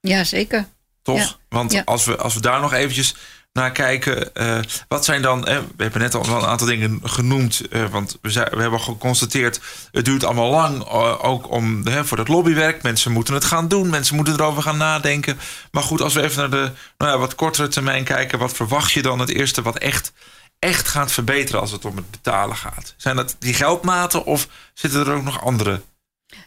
[0.00, 0.68] Ja, zeker.
[1.02, 1.18] Toch?
[1.18, 1.36] Ja.
[1.48, 1.82] Want Ja.
[1.84, 3.14] Als, we, als we daar nog eventjes
[3.56, 4.34] naar kijken.
[4.34, 5.46] eh, wat zijn dan...
[5.46, 7.68] eh, we hebben net al een aantal dingen genoemd.
[7.68, 9.60] eh, want we, zijn, we hebben geconstateerd...
[9.92, 10.84] het duurt allemaal lang.
[10.84, 12.82] eh, ook om, hè, voor dat lobbywerk.
[12.82, 13.90] Mensen moeten het gaan doen.
[13.90, 15.38] Mensen moeten erover gaan nadenken.
[15.70, 18.38] Maar goed, als we even naar de nou ja, wat kortere termijn kijken...
[18.38, 20.12] wat verwacht je dan het eerste wat echt,
[20.58, 21.60] echt gaat verbeteren...
[21.60, 22.94] als het om het betalen gaat?
[22.96, 25.82] Zijn dat die geldmaten of zitten er ook nog andere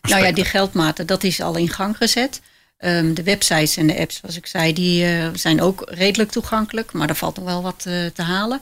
[0.02, 2.42] Nou ja, die geldmaten, dat is al in gang gezet.
[2.80, 6.92] Ehm, de websites en de apps, zoals ik zei, die eh, zijn ook redelijk toegankelijk.
[6.92, 8.62] Maar er valt nog wel wat eh, te halen.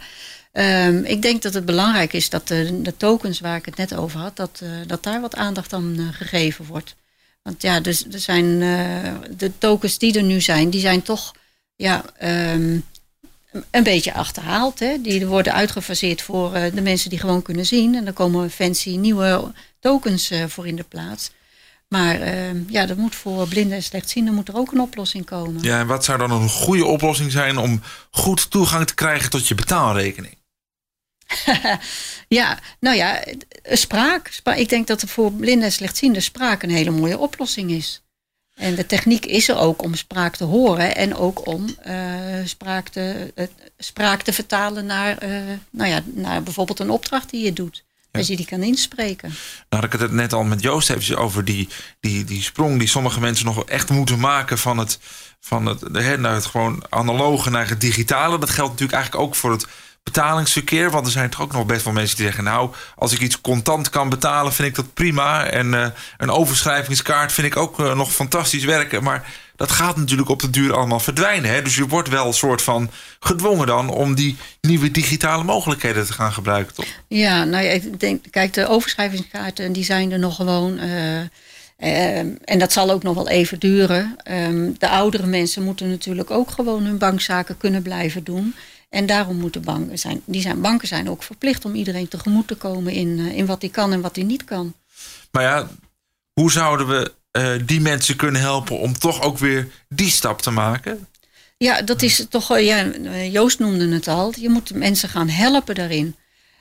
[0.52, 3.96] Ehm, ik denk dat het belangrijk is dat de, de tokens waar ik het net
[3.96, 6.96] over had, dat, eh, dat daar wat aandacht aan gegeven wordt.
[7.44, 8.60] Want ja, dus, er zijn,
[9.38, 11.34] de tokens die er nu zijn, die zijn toch
[11.76, 12.80] ja, ehm,
[13.72, 14.80] een beetje achterhaald.
[14.80, 15.02] Hè?
[15.02, 17.96] Die worden uitgefaseerd voor de mensen die gewoon kunnen zien.
[17.96, 21.32] En dan komen fancy nieuwe tokens voor in de plaats.
[21.88, 25.64] Maar ehm, ja, er moet voor blinden en slechtzienden moet er ook een oplossing komen.
[25.64, 27.82] Ja, en wat zou dan een goede oplossing zijn om
[28.12, 30.36] goed toegang te krijgen tot je betaalrekening?
[32.28, 33.36] Ja, nou ja, eh,
[33.78, 34.28] spraak.
[34.28, 38.02] Spra- Ik denk dat er voor blinden en slechtzienden spraak een hele mooie oplossing is.
[38.56, 41.96] En de techniek is er ook om spraak te horen en ook om eh,
[42.46, 45.18] spraak, te, eh, spraak te vertalen naar,
[45.70, 47.84] nou ja, naar bijvoorbeeld een opdracht die je doet.
[48.18, 49.30] Als je die kan inspreken.
[49.70, 52.88] Nou had ik het net al met Joost eventjes over die, die, die sprong die
[52.88, 55.00] sommige mensen nog wel echt moeten maken van het,
[55.40, 58.40] van het, de, hè, naar het gewoon analoge naar het digitale.
[58.40, 59.68] Dat geldt natuurlijk eigenlijk ook voor het
[60.04, 60.92] betalingsverkeer.
[60.92, 63.42] Want er zijn toch ook nog best wel mensen die zeggen: Nou, als ik iets
[63.42, 65.46] contant kan betalen, vind ik dat prima.
[65.46, 65.88] En eh,
[66.18, 69.04] een overschrijvingskaart vind ik ook eh, nog fantastisch werken.
[69.04, 69.26] Maar
[69.58, 71.52] dat gaat natuurlijk op de duur allemaal verdwijnen.
[71.52, 71.62] Hè?
[71.62, 72.90] Dus je wordt wel een soort van
[73.20, 76.86] gedwongen dan om die nieuwe digitale mogelijkheden te gaan gebruiken, toch?
[77.08, 80.78] Ja, nou ja, ik denk, kijk, de overschrijvingskaarten die zijn er nog gewoon.
[80.78, 81.20] eh,
[81.78, 84.16] ehm, en dat zal ook nog wel even duren.
[84.24, 88.56] Ehm, de oudere mensen moeten natuurlijk ook gewoon hun bankzaken kunnen blijven doen.
[88.90, 92.56] En daarom moeten banken zijn, die zijn, banken zijn ook verplicht om iedereen tegemoet te
[92.56, 94.74] komen in, eh, in wat hij kan en wat hij niet kan.
[95.32, 95.68] Maar ja,
[96.34, 100.52] hoe zouden we eh, die mensen kunnen helpen om toch ook weer die stap te
[100.52, 101.08] maken?
[101.58, 102.86] Ja, dat is toch, ja,
[103.32, 104.34] Joost noemde het al.
[104.40, 106.16] Je moet mensen gaan helpen daarin.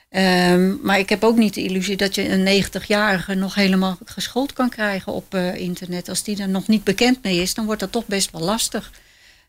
[0.09, 4.53] Ehm, maar ik heb ook niet de illusie dat je een 90-jarige nog helemaal geschoold
[4.53, 6.09] kan krijgen op eh, internet.
[6.09, 8.91] Als die er nog niet bekend mee is, dan wordt dat toch best wel lastig.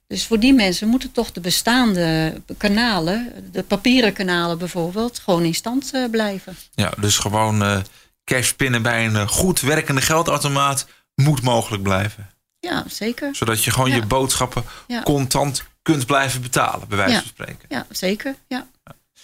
[0.07, 5.55] Dus voor die mensen moeten toch de bestaande kanalen, de papieren kanalen bijvoorbeeld, gewoon in
[5.55, 6.57] stand eh, blijven.
[6.75, 7.79] Ja, dus gewoon eh
[8.25, 10.87] cash pinnen bij een goed werkende geldautomaat
[11.23, 12.31] moet mogelijk blijven.
[12.61, 13.35] Ja, zeker.
[13.37, 13.95] Zodat je gewoon Ja.
[13.95, 15.03] je boodschappen Ja.
[15.03, 17.19] contant kunt blijven betalen, bij wijze Ja.
[17.19, 17.64] van spreken.
[17.69, 18.35] Ja, zeker.
[18.49, 18.66] Ja.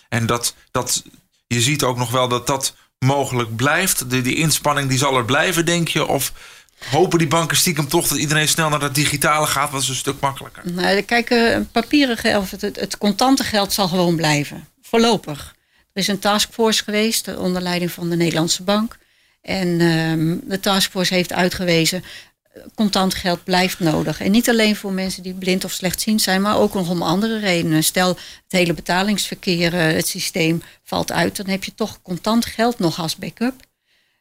[0.08, 1.02] En dat, dat,
[1.46, 4.10] je ziet ook nog wel dat dat mogelijk blijft.
[4.10, 6.06] De, die inspanning die zal er blijven, denk je?
[6.06, 6.32] Of
[6.90, 9.72] hopen die banken stiekem toch dat iedereen snel naar dat digitale gaat?
[9.72, 10.72] Dat is een stuk makkelijker.
[10.72, 14.68] Nou, kijk, eh, papieren geld, het, het, het contante geld zal gewoon blijven.
[14.82, 15.54] Voorlopig.
[15.92, 18.96] Er is een taskforce geweest eh, onder leiding van de Nederlandse Bank.
[19.44, 22.04] En ehm, de taskforce heeft uitgewezen,
[22.74, 24.20] contant geld blijft nodig.
[24.20, 27.38] En niet alleen voor mensen die blind of slechtziend zijn, maar ook nog om andere
[27.38, 27.84] redenen.
[27.84, 28.18] Stel, het
[28.48, 33.16] hele betalingsverkeer, eh, het systeem valt uit, dan heb je toch contant geld nog als
[33.16, 33.54] backup.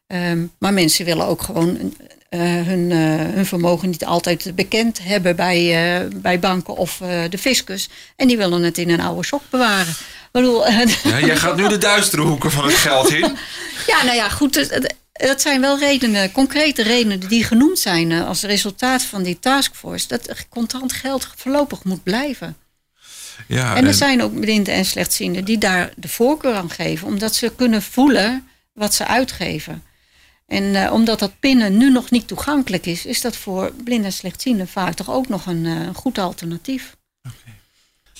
[0.06, 1.94] Ehm, maar mensen willen ook gewoon
[2.28, 2.98] eh, hun, eh,
[3.34, 6.96] hun vermogen niet altijd bekend hebben bij, bij banken of
[7.30, 7.88] de fiscus.
[8.16, 9.90] En die willen het in een oude sok bewaren.
[9.92, 13.20] Ik bedoel, Ja, jij gaat nu de duistere hoeken van het geld in.
[13.86, 14.54] ja, nou ja, goed.
[14.54, 19.22] het- het- Dat zijn wel redenen, concrete redenen die genoemd zijn eh, als resultaat van
[19.22, 20.08] die taskforce.
[20.08, 22.56] Dat contant geld voorlopig moet blijven.
[23.48, 27.34] Ja, En er zijn ook blinden en slechtzienden die daar de voorkeur aan geven, omdat
[27.34, 29.82] ze kunnen voelen wat ze uitgeven.
[30.46, 34.12] En eh, omdat dat pinnen nu nog niet toegankelijk is, is dat voor blinden en
[34.12, 36.96] slechtzienden vaak toch ook nog een eh, goed alternatief.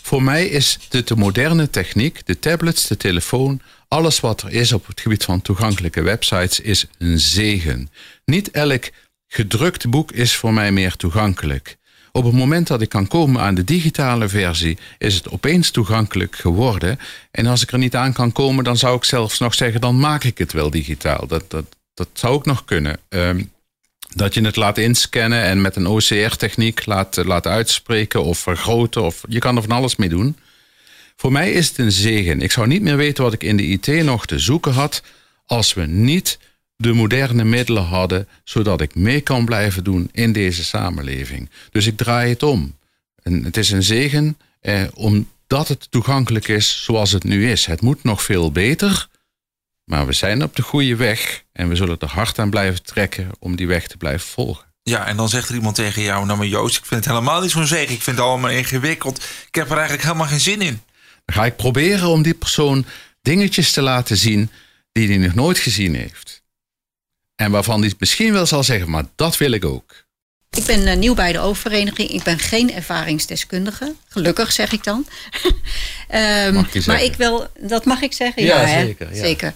[0.02, 4.72] Voor mij is de, de moderne techniek, de tablets, de telefoon, alles wat er is
[4.72, 7.90] op het gebied van toegankelijke websites, is een zegen.
[8.24, 8.90] Niet elk
[9.28, 11.76] gedrukt boek is voor mij meer toegankelijk.
[12.12, 16.36] Op het moment dat ik kan komen aan de digitale versie, is het opeens toegankelijk
[16.36, 16.98] geworden.
[17.30, 19.98] En als ik er niet aan kan komen, dan zou ik zelfs nog zeggen, dan
[19.98, 21.26] maak ik het wel digitaal.
[21.26, 21.64] Dat, dat,
[21.94, 22.98] dat zou ook nog kunnen.
[23.08, 23.42] Ehm,
[24.14, 29.02] dat je het laat inscannen en met een OCR-techniek laat, laat uitspreken of vergroten.
[29.02, 30.36] Of, je kan er van alles mee doen.
[31.16, 32.40] Voor mij is het een zegen.
[32.40, 35.02] Ik zou niet meer weten wat ik in de IT nog te zoeken had
[35.46, 36.38] als we niet
[36.76, 41.50] de moderne middelen hadden, zodat ik mee kan blijven doen in deze samenleving.
[41.70, 42.76] Dus ik draai het om.
[43.22, 47.66] En het is een zegen eh, omdat het toegankelijk is zoals het nu is.
[47.66, 49.08] Het moet nog veel beter,
[49.84, 53.30] Maar we zijn op de goede weg en we zullen er hard aan blijven trekken
[53.38, 54.64] om die weg te blijven volgen.
[54.82, 57.40] Ja, en dan zegt er iemand tegen jou, nou maar Joost, ik vind het helemaal
[57.40, 57.94] niet zo'n zegen.
[57.94, 59.24] Ik vind het allemaal ingewikkeld.
[59.46, 60.82] Ik heb er eigenlijk helemaal geen zin in.
[61.26, 62.86] Ga ik proberen om die persoon
[63.22, 64.50] dingetjes te laten zien
[64.92, 66.42] die hij nog nooit gezien heeft.
[67.36, 70.04] En waarvan hij misschien wel zal zeggen, maar dat wil ik ook.
[70.56, 72.08] Ik ben uh, nieuw bij de oogvereniging.
[72.08, 73.94] Ik ben geen ervaringsdeskundige.
[74.08, 75.06] Gelukkig zeg ik dan.
[76.46, 78.44] um, maar ik wil, dat mag ik zeggen?
[78.44, 79.14] Ja, ja zeker.
[79.14, 79.22] Ja.
[79.22, 79.52] zeker.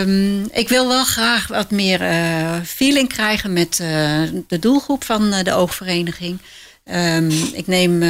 [0.00, 3.88] Um, ik wil wel graag wat meer uh, feeling krijgen met uh,
[4.48, 6.38] de doelgroep van de oogvereniging.
[6.92, 8.02] Um, ik neem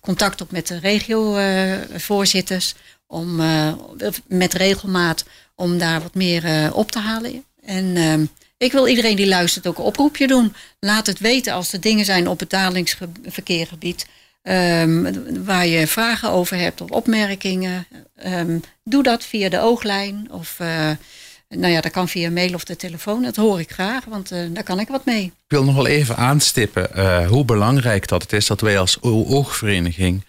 [0.00, 2.74] contact op met de regiovoorzitters
[3.06, 3.40] om
[4.26, 5.24] met regelmaat
[5.54, 7.44] om daar wat meer op te halen.
[7.64, 10.54] En ik wil iedereen die luistert ook een oproepje doen.
[10.80, 14.06] Laat het weten als er dingen zijn op het dalingsverkeergebied.
[15.44, 17.86] Waar je vragen over hebt of opmerkingen.
[18.84, 20.28] Doe dat via de ooglijn.
[20.30, 20.90] Of uh,
[21.48, 23.22] nou ja, dat kan via mail of de telefoon.
[23.22, 25.24] Dat hoor ik graag, want uh, daar kan ik wat mee.
[25.24, 28.98] Ik wil nog wel even aanstippen uh, hoe belangrijk dat het is dat wij als
[29.00, 30.24] oogvereniging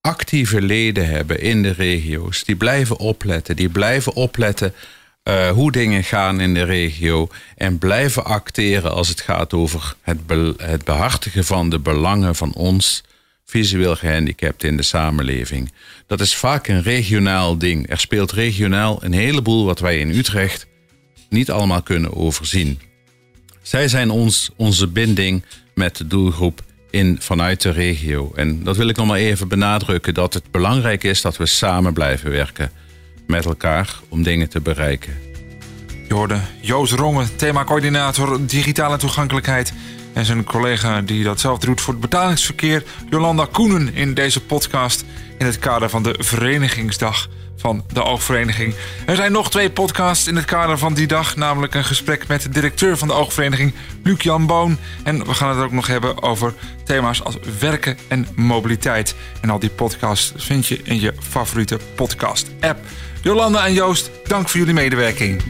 [0.00, 2.44] actieve leden hebben in de regio's.
[2.44, 3.56] Die blijven opletten.
[3.56, 4.74] Die blijven opletten
[5.24, 7.28] uh, hoe dingen gaan in de regio.
[7.56, 10.18] En blijven acteren als het gaat over het,
[10.56, 13.02] het behartigen van de belangen van ons
[13.50, 15.72] visueel gehandicapten in de samenleving.
[16.06, 17.90] Dat is vaak een regionaal ding.
[17.90, 20.66] Er speelt regionaal een heleboel wat wij in Utrecht
[21.28, 22.80] niet allemaal kunnen overzien.
[23.62, 25.44] Zij zijn ons, onze binding
[25.74, 28.32] met de doelgroep in, vanuit de regio.
[28.34, 31.92] En dat wil ik nog maar even benadrukken: dat het belangrijk is dat we samen
[31.92, 32.70] blijven werken
[33.26, 35.14] met elkaar om dingen te bereiken.
[36.08, 39.72] Je hoorde Joost Rongen, themacoördinator digitale toegankelijkheid.
[40.12, 45.04] En zijn collega die datzelfde doet voor het betalingsverkeer, Jolanda Koenen, in deze podcast.
[45.38, 48.74] In het kader van de Verenigingsdag van de Oogvereniging.
[49.06, 51.36] Er zijn nog twee podcasts in het kader van die dag.
[51.36, 54.78] Namelijk een gesprek met de directeur van de Oogvereniging, Luc-Jan Boon.
[55.02, 56.54] En we gaan het ook nog hebben over
[56.84, 59.14] thema's als werken en mobiliteit.
[59.40, 62.78] En al die podcasts vind je in je favoriete podcast-app.
[63.22, 65.42] Jolanda en Joost, dank voor jullie medewerking.